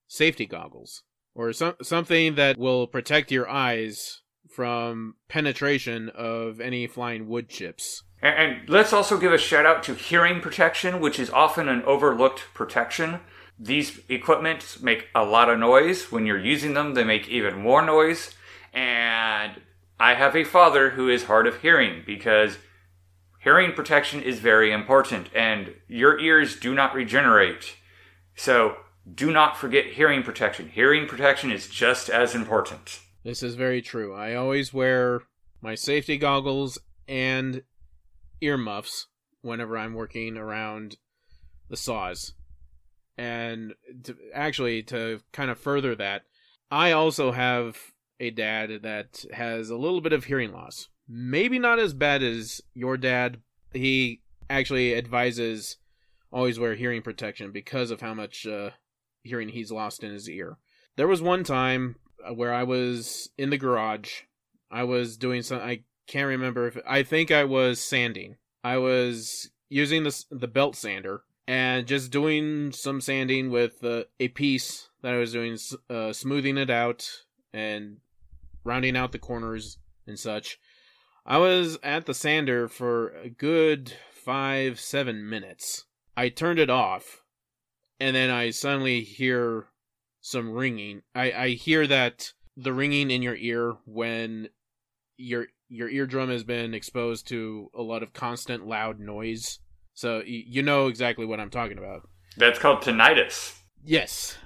safety 0.08 0.46
goggles 0.46 1.04
or 1.34 1.54
some, 1.54 1.76
something 1.82 2.36
that 2.36 2.58
will 2.58 2.88
protect 2.88 3.32
your 3.32 3.50
eyes 3.50 4.22
from 4.50 5.16
penetration 5.30 6.10
of 6.10 6.60
any 6.60 6.88
flying 6.88 7.28
wood 7.28 7.50
chips. 7.50 8.04
And, 8.22 8.36
and 8.36 8.70
let's 8.70 8.94
also 8.94 9.18
give 9.18 9.32
a 9.32 9.38
shout 9.38 9.66
out 9.66 9.84
to 9.84 9.96
hearing 9.96 10.42
protection, 10.42 11.00
which 11.00 11.20
is 11.20 11.30
often 11.30 11.70
an 11.70 11.84
overlooked 11.84 12.46
protection. 12.54 13.22
These 13.58 14.02
equipment 14.10 14.78
make 14.82 15.08
a 15.16 15.24
lot 15.24 15.50
of 15.50 15.60
noise. 15.60 16.12
When 16.12 16.26
you're 16.26 16.40
using 16.40 16.74
them, 16.74 16.94
they 16.94 17.04
make 17.04 17.30
even 17.30 17.62
more 17.62 17.82
noise. 17.82 18.34
And 18.74 19.62
I 20.00 20.16
have 20.16 20.36
a 20.36 20.44
father 20.44 20.92
who 20.92 21.10
is 21.10 21.26
hard 21.26 21.48
of 21.48 21.62
hearing 21.62 22.04
because 22.06 22.58
hearing 23.40 23.74
protection 23.74 24.22
is 24.22 24.40
very 24.40 24.72
important 24.72 25.30
and 25.36 25.76
your 25.88 26.20
ears 26.20 26.60
do 26.60 26.74
not 26.74 26.94
regenerate. 26.94 27.76
So 28.36 28.78
do 29.14 29.32
not 29.32 29.58
forget 29.58 29.86
hearing 29.86 30.24
protection. 30.24 30.70
Hearing 30.70 31.08
protection 31.08 31.52
is 31.52 31.68
just 31.68 32.10
as 32.10 32.36
important. 32.36 33.00
This 33.24 33.44
is 33.44 33.56
very 33.56 33.82
true. 33.82 34.14
I 34.14 34.36
always 34.36 34.74
wear 34.74 35.22
my 35.62 35.76
safety 35.76 36.18
goggles 36.18 36.80
and 37.08 37.64
earmuffs 38.42 39.08
whenever 39.42 39.78
I'm 39.78 39.94
working 39.94 40.38
around 40.38 40.98
the 41.70 41.78
saws. 41.78 42.34
And 43.18 43.74
to, 44.04 44.16
actually, 44.34 44.84
to 44.84 45.22
kind 45.32 45.52
of 45.52 45.60
further 45.60 45.96
that, 45.96 46.24
I 46.72 46.92
also 46.92 47.32
have 47.32 47.78
a 48.20 48.32
dad 48.32 48.82
that 48.84 49.26
has 49.34 49.70
a 49.70 49.78
little 49.78 50.02
bit 50.02 50.14
of 50.14 50.26
hearing 50.26 50.52
loss. 50.52 50.88
Maybe 51.08 51.60
not 51.60 51.80
as 51.80 51.94
bad 51.94 52.24
as 52.24 52.62
your 52.74 52.98
dad. 52.98 53.42
He 53.74 54.22
actually 54.50 54.96
advises 54.96 55.78
always 56.32 56.60
wear 56.60 56.76
hearing 56.76 57.02
protection 57.02 57.52
because 57.52 57.92
of 57.92 58.02
how 58.02 58.14
much 58.14 58.48
uh, 58.48 58.72
hearing 59.24 59.50
he's 59.50 59.72
lost 59.72 60.04
in 60.04 60.12
his 60.12 60.30
ear. 60.30 60.58
There 60.96 61.08
was 61.08 61.22
one 61.22 61.44
time 61.44 61.96
uh, 62.26 62.34
where 62.34 62.54
I 62.54 62.64
was 62.64 63.30
in 63.38 63.50
the 63.50 63.58
garage. 63.58 64.22
I 64.70 64.84
was 64.84 65.18
doing 65.18 65.42
some. 65.42 65.60
I 65.60 65.84
can't 66.08 66.28
remember 66.28 66.68
if 66.68 66.78
I 66.88 67.04
think 67.04 67.32
I 67.32 67.44
was 67.44 67.82
sanding. 67.82 68.36
I 68.64 68.78
was 68.78 69.50
using 69.70 70.04
the 70.04 70.26
the 70.30 70.48
belt 70.48 70.76
sander 70.76 71.24
and 71.48 71.88
just 71.88 72.12
doing 72.12 72.72
some 72.72 73.02
sanding 73.02 73.50
with 73.50 73.84
uh, 73.84 74.04
a 74.20 74.30
piece 74.30 74.90
that 75.02 75.14
I 75.14 75.18
was 75.18 75.34
doing, 75.34 75.58
uh, 75.90 76.14
smoothing 76.14 76.58
it 76.58 76.70
out 76.70 77.10
and 77.54 77.98
rounding 78.64 78.96
out 78.96 79.12
the 79.12 79.20
corners 79.20 79.78
and 80.08 80.18
such. 80.18 80.60
I 81.26 81.38
was 81.38 81.78
at 81.84 82.06
the 82.06 82.14
sander 82.14 82.68
for 82.68 83.10
a 83.10 83.30
good 83.30 83.94
five, 84.12 84.80
seven 84.80 85.28
minutes. 85.28 85.86
I 86.16 86.30
turned 86.30 86.60
it 86.60 86.70
off, 86.70 87.24
and 88.00 88.16
then 88.16 88.30
I 88.30 88.52
suddenly 88.52 89.02
hear 89.02 89.68
some 90.22 90.52
ringing. 90.52 91.02
I, 91.16 91.32
I 91.32 91.50
hear 91.50 91.88
that 91.88 92.34
the 92.56 92.74
ringing 92.74 93.12
in 93.12 93.22
your 93.22 93.36
ear 93.36 93.76
when 93.86 94.50
your 95.18 95.48
your 95.70 95.90
eardrum 95.90 96.30
has 96.30 96.44
been 96.44 96.74
exposed 96.74 97.28
to 97.30 97.70
a 97.74 97.82
lot 97.82 98.04
of 98.04 98.14
constant 98.14 98.68
loud 98.68 99.00
noise. 99.00 99.60
So 99.94 100.22
you 100.26 100.62
know 100.62 100.88
exactly 100.88 101.26
what 101.26 101.40
I'm 101.40 101.50
talking 101.50 101.78
about. 101.78 102.08
That's 102.38 102.60
called 102.60 102.82
tinnitus. 102.82 103.58
Yes. 103.84 104.38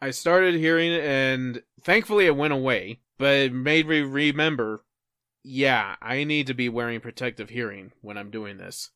I 0.00 0.10
started 0.10 0.54
hearing 0.54 0.92
it 0.92 1.02
and 1.02 1.62
thankfully 1.82 2.26
it 2.26 2.36
went 2.36 2.52
away, 2.52 3.00
but 3.18 3.32
it 3.34 3.52
made 3.52 3.88
me 3.88 4.00
remember 4.00 4.84
yeah, 5.46 5.96
I 6.00 6.24
need 6.24 6.46
to 6.46 6.54
be 6.54 6.70
wearing 6.70 7.00
protective 7.00 7.50
hearing 7.50 7.92
when 8.00 8.16
I'm 8.16 8.30
doing 8.30 8.56
this. 8.56 8.90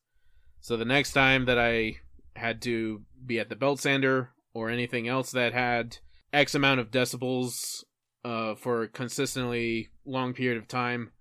So 0.61 0.75
the 0.75 0.85
next 0.85 1.13
time 1.13 1.45
that 1.45 1.59
I 1.59 1.97
had 2.35 2.61
to 2.63 3.01
be 3.25 3.39
at 3.39 3.49
the 3.49 3.55
belt 3.55 3.79
sander 3.79 4.31
or 4.53 4.69
anything 4.69 5.07
else 5.07 5.31
that 5.31 5.53
had 5.53 5.97
X 6.33 6.55
amount 6.55 6.79
of 6.79 6.91
decibels 6.91 7.83
uh, 8.23 8.55
for 8.55 8.83
a 8.83 8.87
consistently 8.87 9.89
long 10.05 10.33
period 10.33 10.57
of 10.57 10.67
time, 10.67 11.11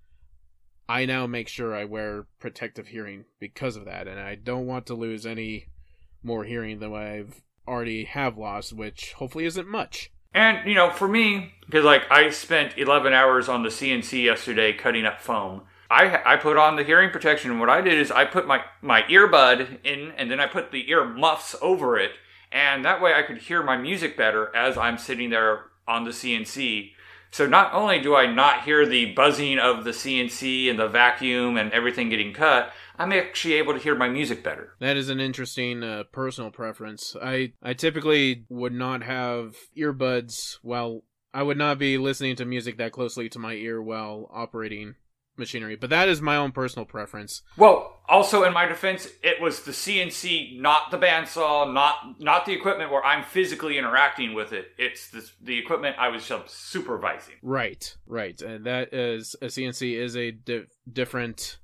I 0.88 1.04
now 1.04 1.26
make 1.26 1.48
sure 1.48 1.74
I 1.74 1.84
wear 1.84 2.26
protective 2.40 2.88
hearing 2.88 3.24
because 3.38 3.76
of 3.76 3.84
that, 3.84 4.08
and 4.08 4.18
I 4.18 4.34
don't 4.34 4.66
want 4.66 4.86
to 4.86 4.94
lose 4.94 5.26
any 5.26 5.66
more 6.22 6.44
hearing 6.44 6.78
than 6.78 6.94
I've 6.94 7.42
already 7.66 8.04
have 8.04 8.38
lost, 8.38 8.72
which 8.72 9.12
hopefully 9.14 9.44
isn't 9.44 9.68
much. 9.68 10.10
And 10.32 10.66
you 10.68 10.74
know, 10.74 10.90
for 10.90 11.08
me, 11.08 11.52
because 11.66 11.84
like 11.84 12.10
I 12.10 12.30
spent 12.30 12.78
11 12.78 13.12
hours 13.12 13.48
on 13.48 13.62
the 13.62 13.68
CNC 13.68 14.24
yesterday 14.24 14.72
cutting 14.72 15.04
up 15.04 15.20
foam. 15.20 15.62
I 15.90 16.20
I 16.24 16.36
put 16.36 16.56
on 16.56 16.76
the 16.76 16.84
hearing 16.84 17.10
protection. 17.10 17.50
And 17.50 17.60
what 17.60 17.70
I 17.70 17.80
did 17.80 17.98
is 17.98 18.10
I 18.10 18.24
put 18.24 18.46
my 18.46 18.62
my 18.82 19.02
earbud 19.02 19.84
in, 19.84 20.12
and 20.16 20.30
then 20.30 20.40
I 20.40 20.46
put 20.46 20.70
the 20.70 20.90
ear 20.90 21.04
muffs 21.04 21.56
over 21.60 21.98
it, 21.98 22.12
and 22.52 22.84
that 22.84 23.00
way 23.00 23.14
I 23.14 23.22
could 23.22 23.38
hear 23.38 23.62
my 23.62 23.76
music 23.76 24.16
better 24.16 24.54
as 24.54 24.76
I'm 24.76 24.98
sitting 24.98 25.30
there 25.30 25.64
on 25.86 26.04
the 26.04 26.10
CNC. 26.10 26.92
So 27.30 27.46
not 27.46 27.74
only 27.74 28.00
do 28.00 28.16
I 28.16 28.26
not 28.26 28.64
hear 28.64 28.86
the 28.86 29.12
buzzing 29.12 29.58
of 29.58 29.84
the 29.84 29.90
CNC 29.90 30.70
and 30.70 30.78
the 30.78 30.88
vacuum 30.88 31.58
and 31.58 31.70
everything 31.72 32.08
getting 32.08 32.32
cut, 32.32 32.72
I'm 32.98 33.12
actually 33.12 33.54
able 33.54 33.74
to 33.74 33.78
hear 33.78 33.94
my 33.94 34.08
music 34.08 34.42
better. 34.42 34.74
That 34.80 34.96
is 34.96 35.10
an 35.10 35.20
interesting 35.20 35.82
uh, 35.82 36.04
personal 36.10 36.50
preference. 36.50 37.14
I 37.20 37.52
I 37.62 37.74
typically 37.74 38.44
would 38.48 38.72
not 38.72 39.02
have 39.02 39.56
earbuds 39.76 40.58
while 40.62 41.02
I 41.34 41.42
would 41.42 41.58
not 41.58 41.78
be 41.78 41.98
listening 41.98 42.36
to 42.36 42.44
music 42.44 42.78
that 42.78 42.92
closely 42.92 43.28
to 43.30 43.38
my 43.38 43.52
ear 43.52 43.82
while 43.82 44.28
operating 44.32 44.94
machinery, 45.38 45.76
but 45.76 45.90
that 45.90 46.08
is 46.08 46.20
my 46.20 46.36
own 46.36 46.52
personal 46.52 46.84
preference. 46.84 47.42
Well, 47.56 48.00
also 48.08 48.44
in 48.44 48.52
my 48.52 48.66
defense, 48.66 49.08
it 49.22 49.40
was 49.40 49.62
the 49.62 49.72
CNC, 49.72 50.60
not 50.60 50.90
the 50.90 50.98
bandsaw, 50.98 51.72
not 51.72 52.20
not 52.20 52.46
the 52.46 52.52
equipment 52.52 52.90
where 52.90 53.04
I'm 53.04 53.24
physically 53.24 53.78
interacting 53.78 54.34
with 54.34 54.52
it. 54.52 54.68
It's 54.78 55.10
the, 55.10 55.28
the 55.40 55.58
equipment 55.58 55.96
I 55.98 56.08
was 56.08 56.30
supervising. 56.46 57.36
Right, 57.42 57.96
right, 58.06 58.40
and 58.40 58.64
that 58.66 58.92
is 58.92 59.36
a 59.40 59.46
CNC 59.46 59.98
is 59.98 60.16
a 60.16 60.30
di- 60.32 60.64
different 60.90 61.58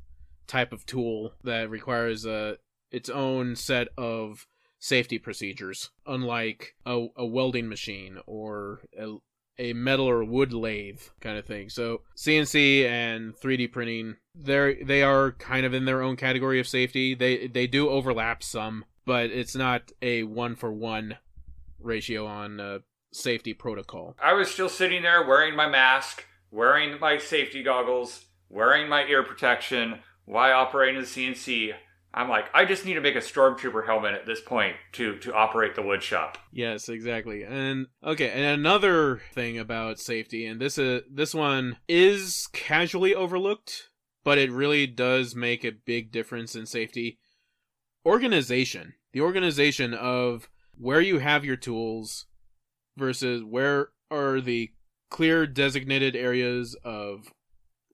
type 0.47 0.73
of 0.73 0.85
tool 0.87 1.35
that 1.43 1.71
requires 1.71 2.27
a 2.27 2.59
its 2.91 3.09
own 3.09 3.57
set 3.57 3.89
of 3.99 4.47
safety 4.79 5.19
procedures, 5.19 5.91
unlike 6.07 6.75
a, 6.85 7.07
a 7.17 7.25
welding 7.25 7.69
machine 7.69 8.19
or 8.27 8.83
a, 8.99 9.15
a 9.59 9.73
metal 9.73 10.09
or 10.09 10.25
wood 10.25 10.53
lathe 10.53 11.01
kind 11.21 11.39
of 11.39 11.45
thing. 11.45 11.69
So 11.69 12.03
CNC 12.17 12.89
and 12.89 13.35
3D 13.35 13.73
printing, 13.73 14.17
they 14.35 14.83
they 14.83 15.03
are 15.03 15.33
kind 15.33 15.65
of 15.65 15.75
in 15.75 15.85
their 15.85 16.03
own 16.03 16.17
category 16.17 16.61
of 16.61 16.67
safety. 16.67 17.15
They 17.15 17.47
they 17.47 17.67
do 17.67 17.89
overlap 17.89 18.43
some, 18.43 18.85
but 19.05 19.27
it's 19.27 19.55
not 19.55 19.93
a 20.03 20.25
one 20.25 20.57
for 20.57 20.73
one 20.73 21.19
ratio 21.81 22.27
on 22.27 22.83
safety 23.13 23.55
protocol. 23.55 24.17
I 24.23 24.33
was 24.33 24.51
still 24.51 24.69
sitting 24.69 25.03
there 25.03 25.25
wearing 25.25 25.55
my 25.55 25.69
mask, 25.69 26.25
wearing 26.51 26.99
my 26.99 27.19
safety 27.19 27.63
goggles, 27.63 28.27
wearing 28.49 28.89
my 28.89 29.05
ear 29.05 29.23
protection, 29.23 30.01
why 30.25 30.53
operating 30.53 31.01
the 31.01 31.07
CNC? 31.07 31.75
I'm 32.17 32.29
like, 32.29 32.47
I 32.55 32.65
just 32.65 32.85
need 32.85 32.95
to 32.95 33.01
make 33.01 33.17
a 33.17 33.21
stormtrooper 33.21 33.87
helmet 33.87 34.15
at 34.15 34.25
this 34.25 34.41
point 34.41 34.77
to 34.93 35.19
to 35.19 35.35
operate 35.35 35.75
the 35.75 35.83
wood 35.83 36.03
shop. 36.03 36.39
Yes, 36.53 36.89
exactly. 36.89 37.43
And 37.43 37.89
okay, 38.05 38.31
and 38.31 38.45
another 38.45 39.21
thing 39.33 39.59
about 39.59 39.99
safety, 39.99 40.47
and 40.47 40.61
this 40.61 40.79
is 40.79 41.03
this 41.11 41.35
one 41.35 41.79
is 41.89 42.49
casually 42.53 43.15
overlooked, 43.15 43.91
but 44.23 44.39
it 44.39 44.53
really 44.53 44.87
does 44.87 45.35
make 45.35 45.65
a 45.65 45.73
big 45.73 46.13
difference 46.13 46.55
in 46.55 46.67
safety. 46.67 47.19
Organization. 48.07 48.95
The 49.13 49.21
organization 49.21 49.93
of 49.93 50.49
where 50.77 51.01
you 51.01 51.19
have 51.19 51.45
your 51.45 51.57
tools 51.57 52.27
versus 52.97 53.43
where 53.43 53.89
are 54.11 54.41
the 54.41 54.71
clear 55.11 55.47
designated 55.47 56.15
areas 56.15 56.77
of 56.85 57.33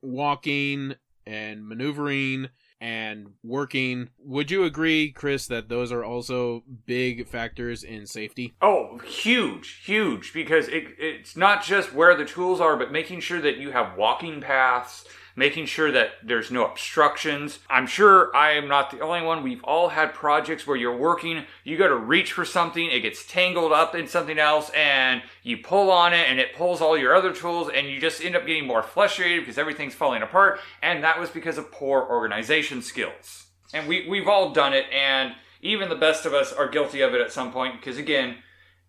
walking 0.02 0.94
and 1.26 1.66
maneuvering 1.66 2.48
and 2.80 3.32
working. 3.44 4.08
Would 4.24 4.50
you 4.50 4.64
agree, 4.64 5.12
Chris, 5.12 5.46
that 5.48 5.68
those 5.68 5.92
are 5.92 6.04
also 6.04 6.64
big 6.86 7.26
factors 7.26 7.84
in 7.84 8.06
safety? 8.06 8.54
Oh, 8.62 8.98
huge, 8.98 9.82
huge, 9.84 10.32
because 10.32 10.68
it, 10.68 10.84
it's 10.98 11.36
not 11.36 11.62
just 11.62 11.92
where 11.92 12.16
the 12.16 12.24
tools 12.24 12.60
are, 12.60 12.76
but 12.76 12.90
making 12.90 13.20
sure 13.20 13.40
that 13.40 13.58
you 13.58 13.70
have 13.70 13.96
walking 13.96 14.40
paths 14.40 15.04
making 15.40 15.64
sure 15.64 15.90
that 15.90 16.10
there's 16.22 16.50
no 16.50 16.66
obstructions. 16.66 17.60
I'm 17.70 17.86
sure 17.86 18.30
I 18.36 18.52
am 18.52 18.68
not 18.68 18.90
the 18.90 19.00
only 19.00 19.22
one. 19.22 19.42
We've 19.42 19.64
all 19.64 19.88
had 19.88 20.12
projects 20.12 20.66
where 20.66 20.76
you're 20.76 20.96
working, 20.96 21.46
you 21.64 21.78
go 21.78 21.88
to 21.88 21.96
reach 21.96 22.32
for 22.34 22.44
something, 22.44 22.90
it 22.90 23.00
gets 23.00 23.24
tangled 23.24 23.72
up 23.72 23.94
in 23.94 24.06
something 24.06 24.38
else, 24.38 24.70
and 24.76 25.22
you 25.42 25.56
pull 25.56 25.90
on 25.90 26.12
it 26.12 26.28
and 26.28 26.38
it 26.38 26.54
pulls 26.54 26.82
all 26.82 26.96
your 26.96 27.16
other 27.16 27.32
tools, 27.32 27.70
and 27.74 27.88
you 27.88 27.98
just 27.98 28.22
end 28.22 28.36
up 28.36 28.46
getting 28.46 28.66
more 28.66 28.82
frustrated 28.82 29.40
because 29.40 29.56
everything's 29.56 29.94
falling 29.94 30.20
apart, 30.20 30.60
and 30.82 31.02
that 31.02 31.18
was 31.18 31.30
because 31.30 31.56
of 31.56 31.72
poor 31.72 32.06
organization 32.08 32.82
skills. 32.82 33.46
And 33.72 33.88
we, 33.88 34.06
we've 34.06 34.28
all 34.28 34.52
done 34.52 34.74
it, 34.74 34.84
and 34.92 35.32
even 35.62 35.88
the 35.88 35.96
best 35.96 36.26
of 36.26 36.34
us 36.34 36.52
are 36.52 36.68
guilty 36.68 37.00
of 37.00 37.14
it 37.14 37.20
at 37.22 37.32
some 37.32 37.50
point 37.50 37.80
because 37.80 37.96
again, 37.96 38.36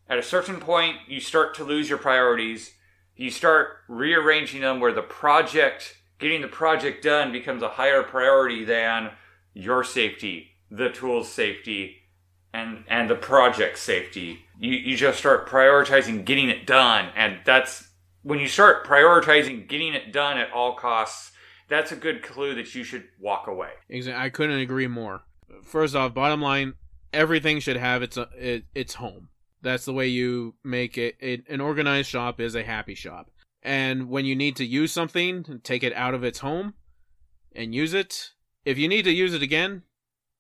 at 0.10 0.18
a 0.18 0.24
certain 0.24 0.60
point 0.60 0.98
you 1.08 1.22
start 1.22 1.56
to 1.56 1.64
lose 1.64 1.88
your 1.88 1.98
priorities. 1.98 2.74
You 3.16 3.32
start 3.32 3.78
rearranging 3.88 4.62
them 4.62 4.80
where 4.80 4.94
the 4.94 5.02
project, 5.02 5.96
getting 6.22 6.42
the 6.42 6.48
project 6.48 7.04
done 7.04 7.32
becomes 7.32 7.62
a 7.62 7.68
higher 7.68 8.04
priority 8.04 8.64
than 8.64 9.12
your 9.54 9.84
safety, 9.84 10.52
the 10.70 10.90
tool's 10.90 11.30
safety, 11.32 11.98
and 12.54 12.84
and 12.88 13.10
the 13.10 13.16
project 13.16 13.78
safety. 13.78 14.46
You 14.60 14.72
you 14.72 14.96
just 14.96 15.20
start 15.20 15.50
prioritizing 15.50 16.24
getting 16.24 16.50
it 16.50 16.66
done, 16.66 17.10
and 17.16 17.40
that's 17.46 17.90
when 18.24 18.40
you 18.40 18.48
start 18.48 18.86
prioritizing 18.86 19.68
getting 19.68 19.94
it 19.94 20.14
done 20.14 20.38
at 20.38 20.52
all 20.52 20.76
costs. 20.76 21.32
That's 21.68 21.92
a 21.92 21.96
good 21.96 22.22
clue 22.22 22.54
that 22.56 22.74
you 22.76 22.84
should 22.84 23.06
walk 23.20 23.48
away. 23.48 23.72
Exactly. 23.90 24.22
I 24.22 24.30
couldn't 24.30 24.60
agree 24.60 24.88
more. 24.88 25.22
First 25.64 25.96
off, 25.96 26.14
bottom 26.14 26.42
line, 26.42 26.74
everything 27.14 27.60
should 27.60 27.78
have 27.78 28.04
its 28.04 28.18
uh, 28.18 28.28
it, 28.38 28.66
its 28.76 28.96
home. 28.96 29.30
That's 29.62 29.86
the 29.86 29.94
way 29.94 30.08
you 30.08 30.56
make 30.64 30.98
it, 30.98 31.16
it. 31.20 31.48
An 31.48 31.62
organized 31.62 32.10
shop 32.10 32.42
is 32.42 32.56
a 32.56 32.64
happy 32.64 32.96
shop. 32.96 33.30
And 33.64 34.10
when 34.10 34.26
you 34.26 34.36
need 34.36 34.56
to 34.58 34.66
use 34.66 34.92
something, 34.92 35.62
take 35.64 35.84
it 35.84 35.94
out 35.94 36.14
of 36.14 36.24
its 36.24 36.40
home 36.40 36.74
and 37.56 37.76
use 37.76 37.94
it. 37.94 38.32
If 38.66 38.78
you 38.78 38.88
need 38.88 39.04
to 39.04 39.12
use 39.12 39.34
it 39.34 39.42
again, 39.42 39.84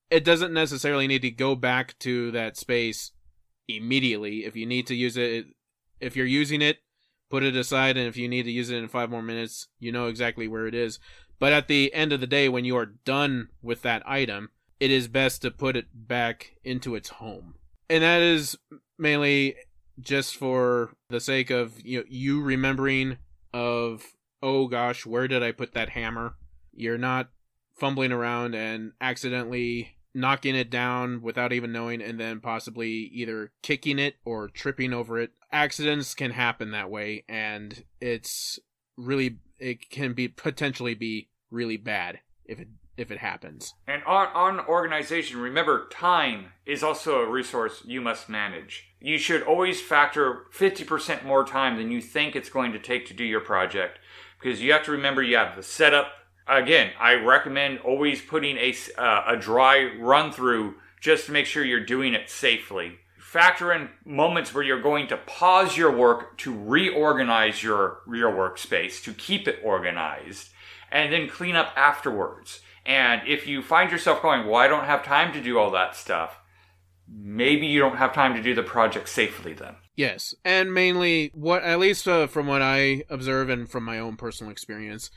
it 0.09 0.23
doesn't 0.23 0.53
necessarily 0.53 1.07
need 1.07 1.21
to 1.21 1.31
go 1.31 1.55
back 1.55 1.97
to 1.99 2.31
that 2.31 2.57
space 2.57 3.11
immediately. 3.67 4.45
If 4.45 4.55
you 4.55 4.65
need 4.65 4.87
to 4.87 4.95
use 4.95 5.17
it, 5.17 5.45
if 5.99 6.15
you're 6.15 6.25
using 6.25 6.61
it, 6.61 6.79
put 7.29 7.43
it 7.43 7.55
aside. 7.55 7.95
And 7.97 8.07
if 8.07 8.17
you 8.17 8.27
need 8.27 8.43
to 8.43 8.51
use 8.51 8.69
it 8.69 8.77
in 8.77 8.87
five 8.87 9.09
more 9.09 9.21
minutes, 9.21 9.67
you 9.79 9.91
know 9.91 10.07
exactly 10.07 10.47
where 10.47 10.67
it 10.67 10.75
is. 10.75 10.99
But 11.39 11.53
at 11.53 11.67
the 11.67 11.93
end 11.93 12.13
of 12.13 12.19
the 12.19 12.27
day, 12.27 12.49
when 12.49 12.65
you 12.65 12.75
are 12.77 12.85
done 12.85 13.49
with 13.61 13.81
that 13.83 14.03
item, 14.07 14.49
it 14.79 14.91
is 14.91 15.07
best 15.07 15.41
to 15.43 15.51
put 15.51 15.75
it 15.75 15.87
back 15.93 16.55
into 16.63 16.95
its 16.95 17.09
home. 17.09 17.55
And 17.89 18.03
that 18.03 18.21
is 18.21 18.57
mainly 18.97 19.55
just 20.01 20.35
for 20.35 20.91
the 21.09 21.19
sake 21.19 21.49
of 21.49 21.85
you 21.85 21.99
know, 21.99 22.05
you 22.09 22.41
remembering 22.41 23.17
of 23.53 24.05
oh 24.43 24.67
gosh, 24.67 25.05
where 25.05 25.27
did 25.27 25.43
I 25.43 25.51
put 25.51 25.73
that 25.73 25.89
hammer? 25.89 26.35
You're 26.73 26.97
not 26.97 27.29
fumbling 27.75 28.11
around 28.11 28.55
and 28.55 28.93
accidentally 28.99 29.97
knocking 30.13 30.55
it 30.55 30.69
down 30.69 31.21
without 31.21 31.53
even 31.53 31.71
knowing 31.71 32.01
and 32.01 32.19
then 32.19 32.39
possibly 32.39 32.89
either 32.89 33.51
kicking 33.61 33.97
it 33.97 34.15
or 34.25 34.49
tripping 34.49 34.93
over 34.93 35.19
it. 35.19 35.31
Accidents 35.51 36.13
can 36.13 36.31
happen 36.31 36.71
that 36.71 36.89
way 36.89 37.23
and 37.29 37.83
it's 37.99 38.59
really 38.97 39.37
it 39.59 39.89
can 39.89 40.13
be 40.13 40.27
potentially 40.27 40.95
be 40.95 41.29
really 41.49 41.77
bad 41.77 42.19
if 42.45 42.59
it 42.59 42.67
if 43.01 43.11
it 43.11 43.19
happens. 43.19 43.73
And 43.87 44.03
on, 44.03 44.27
on 44.27 44.65
organization, 44.67 45.39
remember 45.39 45.87
time 45.89 46.53
is 46.65 46.83
also 46.83 47.19
a 47.19 47.29
resource 47.29 47.81
you 47.85 47.99
must 48.01 48.29
manage. 48.29 48.87
You 48.99 49.17
should 49.17 49.41
always 49.43 49.81
factor 49.81 50.45
50% 50.53 51.25
more 51.25 51.43
time 51.43 51.77
than 51.77 51.91
you 51.91 52.01
think 52.01 52.35
it's 52.35 52.49
going 52.49 52.71
to 52.73 52.79
take 52.79 53.07
to 53.07 53.13
do 53.13 53.23
your 53.23 53.41
project 53.41 53.99
because 54.41 54.61
you 54.61 54.71
have 54.71 54.83
to 54.85 54.91
remember 54.91 55.21
you 55.21 55.37
have 55.37 55.55
the 55.55 55.63
setup, 55.63 56.13
again, 56.47 56.91
I 56.99 57.13
recommend 57.13 57.79
always 57.79 58.21
putting 58.21 58.57
a, 58.57 58.73
uh, 58.97 59.23
a 59.27 59.37
dry 59.37 59.91
run 59.99 60.31
through 60.31 60.75
just 60.99 61.25
to 61.27 61.31
make 61.31 61.45
sure 61.45 61.63
you're 61.63 61.85
doing 61.85 62.13
it 62.13 62.29
safely. 62.29 62.97
Factor 63.17 63.71
in 63.71 63.89
moments 64.03 64.53
where 64.53 64.63
you're 64.63 64.81
going 64.81 65.07
to 65.07 65.17
pause 65.17 65.77
your 65.77 65.95
work 65.95 66.37
to 66.39 66.53
reorganize 66.53 67.63
your, 67.63 67.99
your 68.11 68.31
workspace, 68.31 69.01
to 69.03 69.13
keep 69.13 69.47
it 69.47 69.59
organized, 69.63 70.49
and 70.91 71.13
then 71.13 71.29
clean 71.29 71.55
up 71.55 71.71
afterwards. 71.75 72.61
And 72.85 73.21
if 73.27 73.47
you 73.47 73.61
find 73.61 73.91
yourself 73.91 74.21
going, 74.21 74.47
well, 74.47 74.55
I 74.55 74.67
don't 74.67 74.85
have 74.85 75.03
time 75.03 75.33
to 75.33 75.41
do 75.41 75.59
all 75.59 75.71
that 75.71 75.95
stuff, 75.95 76.39
maybe 77.07 77.67
you 77.67 77.79
don't 77.79 77.97
have 77.97 78.13
time 78.13 78.35
to 78.35 78.41
do 78.41 78.55
the 78.55 78.63
project 78.63 79.09
safely 79.09 79.53
then. 79.53 79.75
Yes, 79.95 80.33
and 80.43 80.73
mainly 80.73 81.31
what 81.33 81.63
at 81.63 81.79
least 81.79 82.07
uh, 82.07 82.27
from 82.27 82.47
what 82.47 82.61
I 82.61 83.03
observe 83.09 83.49
and 83.49 83.69
from 83.69 83.83
my 83.83 83.99
own 83.99 84.15
personal 84.15 84.51
experience, 84.51 85.11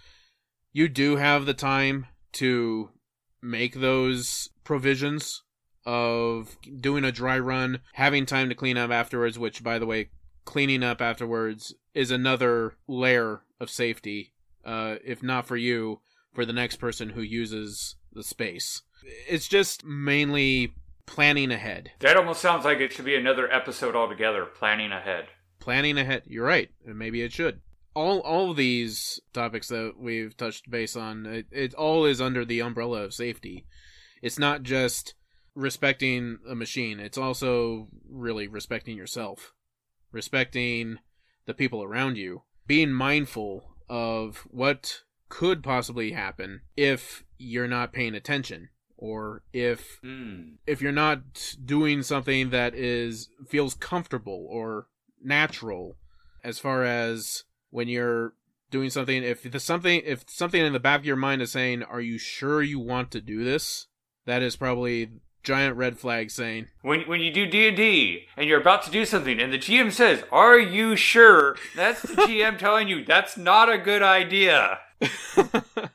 you 0.72 0.88
do 0.88 1.16
have 1.16 1.46
the 1.46 1.54
time 1.54 2.06
to 2.32 2.90
make 3.40 3.74
those 3.74 4.50
provisions 4.64 5.42
of 5.86 6.56
doing 6.80 7.04
a 7.04 7.12
dry 7.12 7.38
run, 7.38 7.80
having 7.92 8.26
time 8.26 8.48
to 8.48 8.54
clean 8.54 8.76
up 8.76 8.90
afterwards, 8.90 9.38
which, 9.38 9.62
by 9.62 9.78
the 9.78 9.86
way, 9.86 10.10
cleaning 10.44 10.82
up 10.82 11.00
afterwards 11.00 11.74
is 11.94 12.10
another 12.10 12.74
layer 12.88 13.42
of 13.60 13.70
safety. 13.70 14.32
Uh, 14.64 14.96
if 15.04 15.22
not 15.22 15.46
for 15.46 15.56
you, 15.56 16.00
for 16.34 16.44
the 16.44 16.52
next 16.52 16.76
person 16.76 17.10
who 17.10 17.22
uses 17.22 17.96
the 18.12 18.22
space. 18.22 18.82
It's 19.28 19.48
just 19.48 19.84
mainly 19.84 20.74
planning 21.06 21.50
ahead. 21.50 21.92
That 22.00 22.16
almost 22.16 22.40
sounds 22.40 22.64
like 22.64 22.78
it 22.78 22.92
should 22.92 23.04
be 23.04 23.16
another 23.16 23.50
episode 23.52 23.94
altogether, 23.94 24.44
planning 24.44 24.92
ahead. 24.92 25.26
Planning 25.60 25.98
ahead. 25.98 26.22
You're 26.26 26.46
right. 26.46 26.70
And 26.86 26.98
Maybe 26.98 27.22
it 27.22 27.32
should 27.32 27.60
all 27.94 28.20
all 28.20 28.50
of 28.50 28.56
these 28.56 29.20
topics 29.32 29.68
that 29.68 29.94
we've 29.98 30.36
touched 30.36 30.70
base 30.70 30.96
on, 30.96 31.26
it, 31.26 31.46
it 31.50 31.74
all 31.74 32.04
is 32.04 32.20
under 32.20 32.44
the 32.44 32.60
umbrella 32.60 33.02
of 33.02 33.14
safety. 33.14 33.66
It's 34.20 34.38
not 34.38 34.62
just 34.62 35.14
respecting 35.54 36.38
a 36.48 36.54
machine. 36.54 36.98
It's 36.98 37.18
also 37.18 37.88
really 38.08 38.48
respecting 38.48 38.96
yourself, 38.96 39.52
respecting 40.10 40.98
the 41.46 41.54
people 41.54 41.82
around 41.82 42.16
you, 42.16 42.42
being 42.66 42.92
mindful 42.92 43.76
of 43.88 44.46
what 44.50 45.02
could 45.28 45.62
possibly 45.62 46.12
happen 46.12 46.62
if 46.76 47.24
you're 47.38 47.68
not 47.68 47.92
paying 47.92 48.14
attention 48.14 48.68
or 48.96 49.42
if 49.52 50.00
mm. 50.02 50.54
if 50.66 50.80
you're 50.80 50.92
not 50.92 51.56
doing 51.64 52.02
something 52.02 52.50
that 52.50 52.74
is 52.74 53.28
feels 53.46 53.74
comfortable 53.74 54.46
or 54.48 54.86
natural 55.22 55.96
as 56.42 56.58
far 56.58 56.84
as 56.84 57.44
when 57.70 57.88
you're 57.88 58.34
doing 58.70 58.90
something 58.90 59.22
if 59.22 59.50
the 59.50 59.60
something 59.60 60.00
if 60.04 60.24
something 60.28 60.64
in 60.64 60.72
the 60.72 60.80
back 60.80 61.00
of 61.00 61.06
your 61.06 61.16
mind 61.16 61.42
is 61.42 61.52
saying 61.52 61.82
are 61.82 62.00
you 62.00 62.18
sure 62.18 62.62
you 62.62 62.78
want 62.78 63.10
to 63.10 63.20
do 63.20 63.44
this? 63.44 63.86
That 64.26 64.42
is 64.42 64.56
probably 64.56 65.10
giant 65.42 65.76
red 65.76 65.98
flag 65.98 66.30
saying 66.30 66.68
when 66.82 67.02
when 67.02 67.20
you 67.20 67.30
do 67.30 67.46
D&D 67.46 68.26
and 68.36 68.48
you're 68.48 68.60
about 68.60 68.82
to 68.84 68.90
do 68.90 69.04
something 69.04 69.38
and 69.38 69.52
the 69.52 69.58
GM 69.58 69.92
says 69.92 70.22
are 70.32 70.58
you 70.58 70.96
sure? 70.96 71.56
That's 71.76 72.02
the 72.02 72.14
GM 72.14 72.58
telling 72.58 72.88
you 72.88 73.04
that's 73.04 73.36
not 73.36 73.70
a 73.70 73.76
good 73.76 74.02
idea 74.02 74.78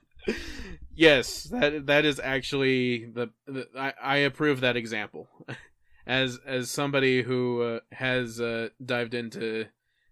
yes 0.94 1.44
that 1.44 1.86
that 1.88 2.06
is 2.06 2.20
actually 2.20 3.06
the, 3.06 3.30
the 3.48 3.68
I, 3.78 3.94
I 4.02 4.18
approve 4.18 4.62
that 4.62 4.78
example 4.78 5.28
as 6.08 6.40
as 6.46 6.70
somebody 6.70 7.22
who 7.22 7.62
uh, 7.62 7.80
has 7.92 8.42
uh, 8.42 8.70
dived 8.84 9.14
into 9.14 9.66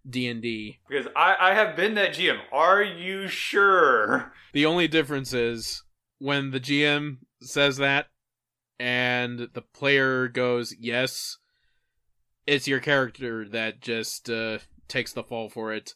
D 0.09 0.27
and 0.27 0.41
D. 0.41 0.79
Because 0.87 1.07
I, 1.15 1.35
I 1.39 1.53
have 1.53 1.75
been 1.75 1.95
that 1.95 2.11
GM. 2.11 2.39
Are 2.51 2.83
you 2.83 3.27
sure? 3.27 4.31
The 4.53 4.65
only 4.65 4.87
difference 4.87 5.33
is 5.33 5.83
when 6.19 6.51
the 6.51 6.59
GM 6.59 7.17
says 7.41 7.77
that 7.77 8.07
and 8.79 9.49
the 9.53 9.61
player 9.61 10.27
goes 10.27 10.75
yes, 10.79 11.37
it's 12.45 12.67
your 12.67 12.79
character 12.79 13.47
that 13.49 13.81
just 13.81 14.29
uh, 14.29 14.59
takes 14.87 15.13
the 15.13 15.23
fall 15.23 15.49
for 15.49 15.73
it. 15.73 15.95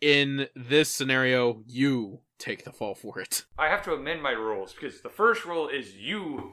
In 0.00 0.48
this 0.54 0.90
scenario, 0.90 1.62
you 1.66 2.20
take 2.38 2.64
the 2.64 2.72
fall 2.72 2.94
for 2.94 3.18
it. 3.20 3.44
I 3.58 3.68
have 3.68 3.84
to 3.84 3.94
amend 3.94 4.22
my 4.22 4.32
rules 4.32 4.72
because 4.72 5.00
the 5.00 5.08
first 5.08 5.44
rule 5.44 5.68
is 5.68 5.96
you, 5.96 6.52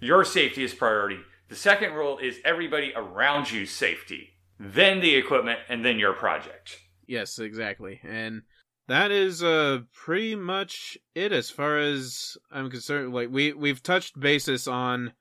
your 0.00 0.24
safety 0.24 0.64
is 0.64 0.74
priority. 0.74 1.18
The 1.48 1.56
second 1.56 1.94
rule 1.94 2.18
is 2.18 2.38
everybody 2.44 2.92
around 2.94 3.50
you's 3.50 3.70
safety 3.70 4.30
then 4.60 5.00
the 5.00 5.14
equipment, 5.14 5.58
and 5.70 5.82
then 5.84 5.98
your 5.98 6.12
project. 6.12 6.78
Yes, 7.06 7.38
exactly. 7.38 7.98
And 8.04 8.42
that 8.88 9.10
is 9.10 9.42
uh 9.42 9.80
pretty 9.94 10.34
much 10.34 10.98
it 11.14 11.32
as 11.32 11.48
far 11.48 11.78
as 11.78 12.36
I'm 12.52 12.70
concerned. 12.70 13.14
Like 13.14 13.30
we 13.30 13.54
we've 13.54 13.82
touched 13.82 14.20
basis 14.20 14.68
on 14.68 15.14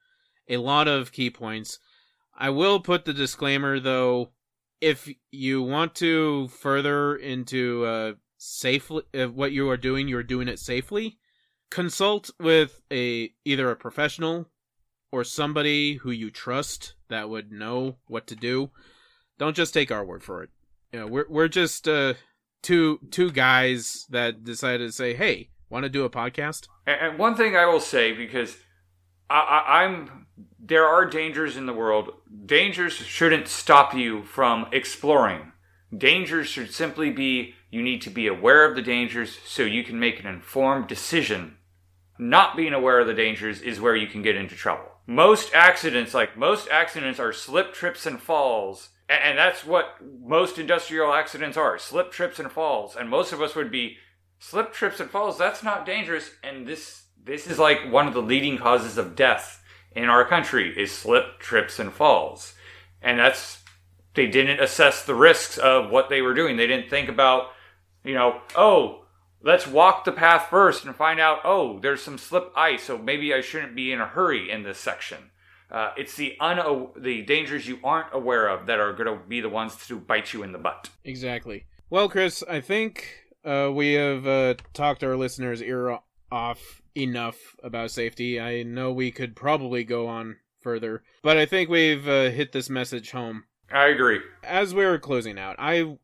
a 0.50 0.58
lot 0.58 0.88
of 0.88 1.14
key 1.14 1.30
points. 1.30 1.80
I 2.38 2.50
will 2.50 2.80
put 2.82 3.06
the 3.06 3.14
disclaimer 3.14 3.80
though, 3.80 4.32
if 4.82 5.10
you 5.32 5.62
want 5.62 5.96
to 5.96 6.50
further 6.50 7.16
into 7.16 7.86
uh 7.86 8.14
safely 8.40 9.04
uh, 9.14 9.28
what 9.28 9.52
you 9.52 9.70
are 9.70 9.78
doing, 9.78 10.08
you're 10.08 10.24
doing 10.24 10.48
it 10.48 10.58
safely. 10.58 11.20
Consult 11.70 12.32
with 12.40 12.82
a 12.92 13.32
either 13.46 13.70
a 13.70 13.76
professional 13.76 14.50
or 15.12 15.24
somebody 15.24 15.96
who 15.96 16.10
you 16.10 16.32
trust 16.32 16.96
that 17.10 17.30
would 17.30 17.52
know 17.52 17.98
what 18.08 18.26
to 18.28 18.36
do 18.36 18.72
don't 19.38 19.56
just 19.56 19.74
take 19.74 19.92
our 19.92 20.04
word 20.04 20.24
for 20.24 20.44
it. 20.44 20.50
You 20.92 21.00
know, 21.00 21.08
we're 21.08 21.26
we're 21.30 21.48
just 21.48 21.88
uh, 21.88 22.16
two 22.62 23.00
two 23.12 23.32
guys 23.32 24.06
that 24.10 24.44
decided 24.44 24.88
to 24.88 24.92
say, 24.92 25.14
"Hey, 25.14 25.50
want 25.70 25.84
to 25.84 25.90
do 25.90 26.04
a 26.04 26.10
podcast?" 26.10 26.68
And 26.88 27.18
one 27.20 27.36
thing 27.36 27.56
I 27.56 27.66
will 27.66 27.80
say 27.80 28.12
because 28.12 28.58
I, 29.30 29.40
I, 29.40 29.84
I'm 29.84 30.28
there 30.60 30.86
are 30.86 31.06
dangers 31.06 31.58
in 31.58 31.66
the 31.66 31.74
world. 31.74 32.12
Dangers 32.46 32.94
shouldn't 32.94 33.48
stop 33.48 33.94
you 33.94 34.24
from 34.24 34.68
exploring. 34.72 35.52
Dangers 35.96 36.48
should 36.48 36.74
simply 36.74 37.10
be 37.10 37.56
you 37.70 37.82
need 37.82 38.02
to 38.02 38.10
be 38.10 38.28
aware 38.28 38.66
of 38.66 38.76
the 38.76 38.82
dangers 38.82 39.38
so 39.46 39.64
you 39.64 39.84
can 39.84 40.00
make 40.00 40.20
an 40.20 40.28
informed 40.28 40.88
decision. 40.88 41.58
Not 42.18 42.58
being 42.58 42.74
aware 42.74 43.00
of 43.00 43.08
the 43.08 43.14
dangers 43.14 43.62
is 43.62 43.80
where 43.80 43.96
you 43.96 44.08
can 44.08 44.22
get 44.22 44.36
into 44.36 44.56
trouble. 44.56 44.86
most 45.08 45.52
accidents, 45.56 46.14
like 46.14 46.38
most 46.38 46.70
accidents, 46.70 47.20
are 47.20 47.34
slip, 47.34 47.74
trips, 47.74 48.06
and 48.06 48.22
falls. 48.22 48.90
And 49.10 49.40
that's 49.40 49.66
what 49.66 49.96
most 50.22 50.60
industrial 50.60 51.12
accidents 51.14 51.58
are 51.58 51.80
slip, 51.80 52.12
trips, 52.12 52.38
and 52.40 52.52
falls. 52.52 52.96
And 52.96 53.10
most 53.10 53.34
of 53.34 53.42
us 53.42 53.56
would 53.56 53.72
be 53.72 53.98
slip, 54.38 54.72
trips, 54.72 55.00
and 55.00 55.10
falls. 55.10 55.38
That's 55.38 55.64
not 55.64 55.86
dangerous. 55.86 56.30
And 56.44 56.68
this, 56.68 57.06
this 57.24 57.48
is 57.48 57.58
like 57.58 57.92
one 57.92 58.08
of 58.08 58.14
the 58.14 58.22
leading 58.22 58.60
causes 58.60 59.00
of 59.00 59.16
death 59.16 59.64
in 59.96 60.06
our 60.06 60.26
country 60.26 60.78
is 60.78 60.92
slip, 60.92 61.40
trips, 61.40 61.80
and 61.80 61.92
falls. 61.92 62.54
And 63.02 63.18
that's, 63.18 63.64
they 64.14 64.28
didn't 64.28 64.60
assess 64.60 65.06
the 65.06 65.16
risks 65.16 65.58
of 65.58 65.90
what 65.90 66.10
they 66.10 66.22
were 66.22 66.36
doing. 66.36 66.58
They 66.58 66.68
didn't 66.68 66.92
think 66.92 67.10
about, 67.10 67.48
you 68.04 68.14
know, 68.14 68.42
oh, 68.56 69.06
let's 69.42 69.68
walk 69.68 70.06
the 70.06 70.12
path 70.12 70.48
first 70.50 70.86
and 70.86 70.96
find 70.96 71.20
out, 71.20 71.40
oh, 71.44 71.80
there's 71.80 72.02
some 72.02 72.18
slip 72.18 72.52
ice, 72.56 72.84
so 72.84 72.98
maybe 72.98 73.34
I 73.34 73.42
shouldn't 73.42 73.76
be 73.76 73.92
in 73.92 74.02
a 74.02 74.08
hurry 74.08 74.52
in 74.52 74.64
this 74.64 74.80
section. 74.80 75.32
Uh, 75.72 75.92
it's 75.98 76.16
the 76.16 76.36
un- 76.40 76.88
the 76.98 77.22
dangers 77.22 77.68
you 77.68 77.80
aren't 77.84 78.14
aware 78.14 78.48
of 78.48 78.66
that 78.66 78.80
are 78.80 78.94
going 78.94 79.06
to 79.06 79.24
be 79.28 79.40
the 79.40 79.50
ones 79.50 79.76
to 79.88 80.00
bite 80.00 80.34
you 80.34 80.42
in 80.42 80.52
the 80.52 80.58
butt. 80.58 80.90
Exactly. 81.04 81.66
Well, 81.92 82.10
Chris, 82.10 82.44
I 82.50 82.60
think 82.60 83.08
uh, 83.46 83.70
we 83.74 83.94
have 83.94 84.28
uh, 84.28 84.56
talked 84.74 85.04
our 85.04 85.16
listeners' 85.16 85.62
ear 85.62 86.00
off 86.32 86.82
enough 86.96 87.56
about 87.64 87.92
safety. 87.92 88.40
I 88.40 88.64
know 88.64 88.92
we 88.92 89.12
could 89.12 89.36
probably 89.36 89.84
go 89.84 90.08
on 90.08 90.38
further, 90.62 91.04
but 91.24 91.38
I 91.38 91.46
think 91.46 91.70
we've 91.70 92.08
uh, 92.08 92.32
hit 92.32 92.52
this 92.52 92.70
message 92.70 93.12
home. 93.12 93.46
I 93.72 93.88
agree. 93.88 94.20
As 94.44 94.74
we 94.74 94.84
are 94.84 94.98
closing 94.98 95.38
out, 95.38 95.56
I, 95.60 95.76
you 95.76 96.00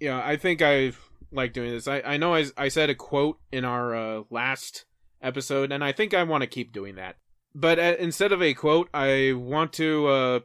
know, 0.00 0.20
I 0.24 0.36
think 0.36 0.62
I 0.62 0.92
like 1.32 1.52
doing 1.52 1.70
this. 1.70 1.88
I, 1.88 2.00
I 2.00 2.16
know 2.16 2.34
I, 2.34 2.46
I 2.56 2.68
said 2.68 2.90
a 2.90 2.94
quote 2.94 3.38
in 3.52 3.64
our 3.64 3.94
uh, 3.94 4.22
last 4.30 4.84
episode, 5.22 5.72
and 5.72 5.82
I 5.84 5.92
think 5.92 6.14
I 6.14 6.22
want 6.22 6.42
to 6.42 6.46
keep 6.46 6.72
doing 6.72 6.94
that. 6.96 7.16
But 7.54 7.78
uh, 7.78 7.96
instead 7.98 8.32
of 8.32 8.42
a 8.42 8.54
quote, 8.54 8.88
I 8.94 9.32
want 9.34 9.72
to 9.74 10.06
uh, 10.06 10.40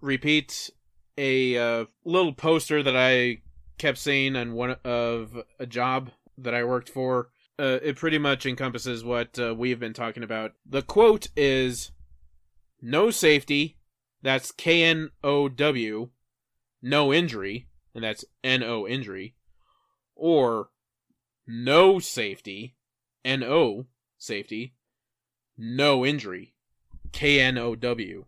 repeat 0.00 0.70
a 1.16 1.56
uh, 1.56 1.84
little 2.04 2.32
poster 2.32 2.82
that 2.82 2.96
I 2.96 3.42
kept 3.78 3.98
seeing 3.98 4.36
on 4.36 4.54
one 4.54 4.76
of 4.84 5.36
a 5.58 5.66
job 5.66 6.10
that 6.38 6.54
I 6.54 6.64
worked 6.64 6.88
for. 6.88 7.28
Uh, 7.58 7.78
it 7.82 7.96
pretty 7.96 8.18
much 8.18 8.44
encompasses 8.44 9.04
what 9.04 9.38
uh, 9.38 9.54
we've 9.54 9.80
been 9.80 9.94
talking 9.94 10.22
about. 10.22 10.52
The 10.68 10.82
quote 10.82 11.28
is 11.36 11.92
no 12.82 13.10
safety, 13.10 13.78
that's 14.22 14.50
K 14.52 14.82
N 14.82 15.10
O 15.22 15.48
W, 15.48 16.10
no 16.82 17.12
injury, 17.14 17.68
and 17.94 18.04
that's 18.04 18.24
N 18.42 18.62
O 18.62 18.86
injury, 18.86 19.35
or 20.16 20.70
no 21.46 21.98
safety, 22.00 22.74
N 23.24 23.44
O 23.44 23.86
safety, 24.18 24.74
no 25.56 26.04
injury, 26.04 26.54
K 27.12 27.40
N 27.40 27.58
O 27.58 27.76
W 27.76 28.24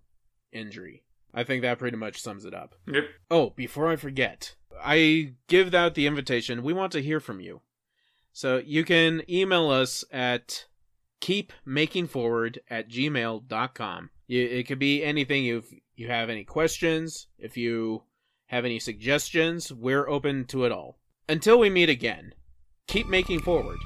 injury. 0.53 1.03
I 1.35 1.45
think 1.45 1.63
that 1.63 1.79
pretty 1.79 1.97
much 1.97 2.21
sums 2.21 2.45
it 2.45 2.55
up. 2.55 2.75
Yep. 2.87 3.05
Oh, 3.31 3.51
before 3.51 3.89
I 3.89 3.97
forget, 3.97 4.55
I 4.83 5.35
give 5.47 5.75
out 5.75 5.95
the 5.95 6.07
invitation. 6.07 6.63
We 6.63 6.73
want 6.73 6.93
to 6.93 7.03
hear 7.03 7.21
from 7.21 7.41
you. 7.41 7.63
So 8.33 8.63
you 8.65 8.85
can 8.85 9.23
email 9.29 9.69
us 9.71 10.05
at 10.13 10.67
keepmakingforward 11.21 12.59
at 12.71 12.89
gmail.com. 12.89 14.11
It 14.29 14.67
could 14.69 14.79
be 14.79 15.03
anything. 15.03 15.47
If 15.47 15.73
you 15.97 16.09
have 16.09 16.31
any 16.31 16.45
questions, 16.45 17.29
if 17.39 17.57
you 17.57 18.05
have 18.47 18.65
any 18.65 18.79
suggestions, 18.79 19.73
we're 19.73 20.09
open 20.09 20.45
to 20.47 20.65
it 20.65 20.73
all. 20.73 20.99
Until 21.31 21.59
we 21.59 21.69
meet 21.69 21.91
again, 21.91 22.33
keep 22.87 23.07
making 23.07 23.41
forward. 23.41 23.77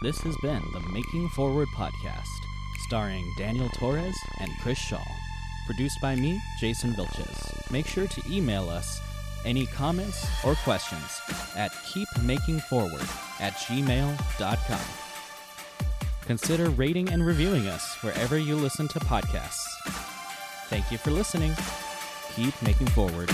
This 0.00 0.20
has 0.20 0.36
been 0.42 0.62
the 0.72 0.80
Making 0.92 1.28
Forward 1.30 1.66
podcast, 1.76 2.28
starring 2.86 3.24
Daniel 3.36 3.68
Torres 3.70 4.14
and 4.38 4.48
Chris 4.62 4.78
Shaw. 4.78 5.02
Produced 5.66 6.00
by 6.00 6.14
me, 6.14 6.40
Jason 6.60 6.92
Vilches. 6.92 7.70
Make 7.72 7.88
sure 7.88 8.06
to 8.06 8.22
email 8.30 8.68
us 8.68 9.00
any 9.44 9.66
comments 9.66 10.24
or 10.44 10.54
questions 10.54 11.20
at 11.56 11.72
keepmakingforward 11.72 13.40
at 13.40 13.54
gmail.com. 13.54 14.80
Consider 16.26 16.70
rating 16.70 17.08
and 17.08 17.26
reviewing 17.26 17.66
us 17.66 17.96
wherever 18.04 18.38
you 18.38 18.54
listen 18.54 18.86
to 18.86 19.00
podcasts. 19.00 19.66
Thank 20.68 20.92
you 20.92 20.98
for 20.98 21.10
listening. 21.10 21.54
Keep 22.36 22.62
making 22.62 22.86
forward. 22.86 23.30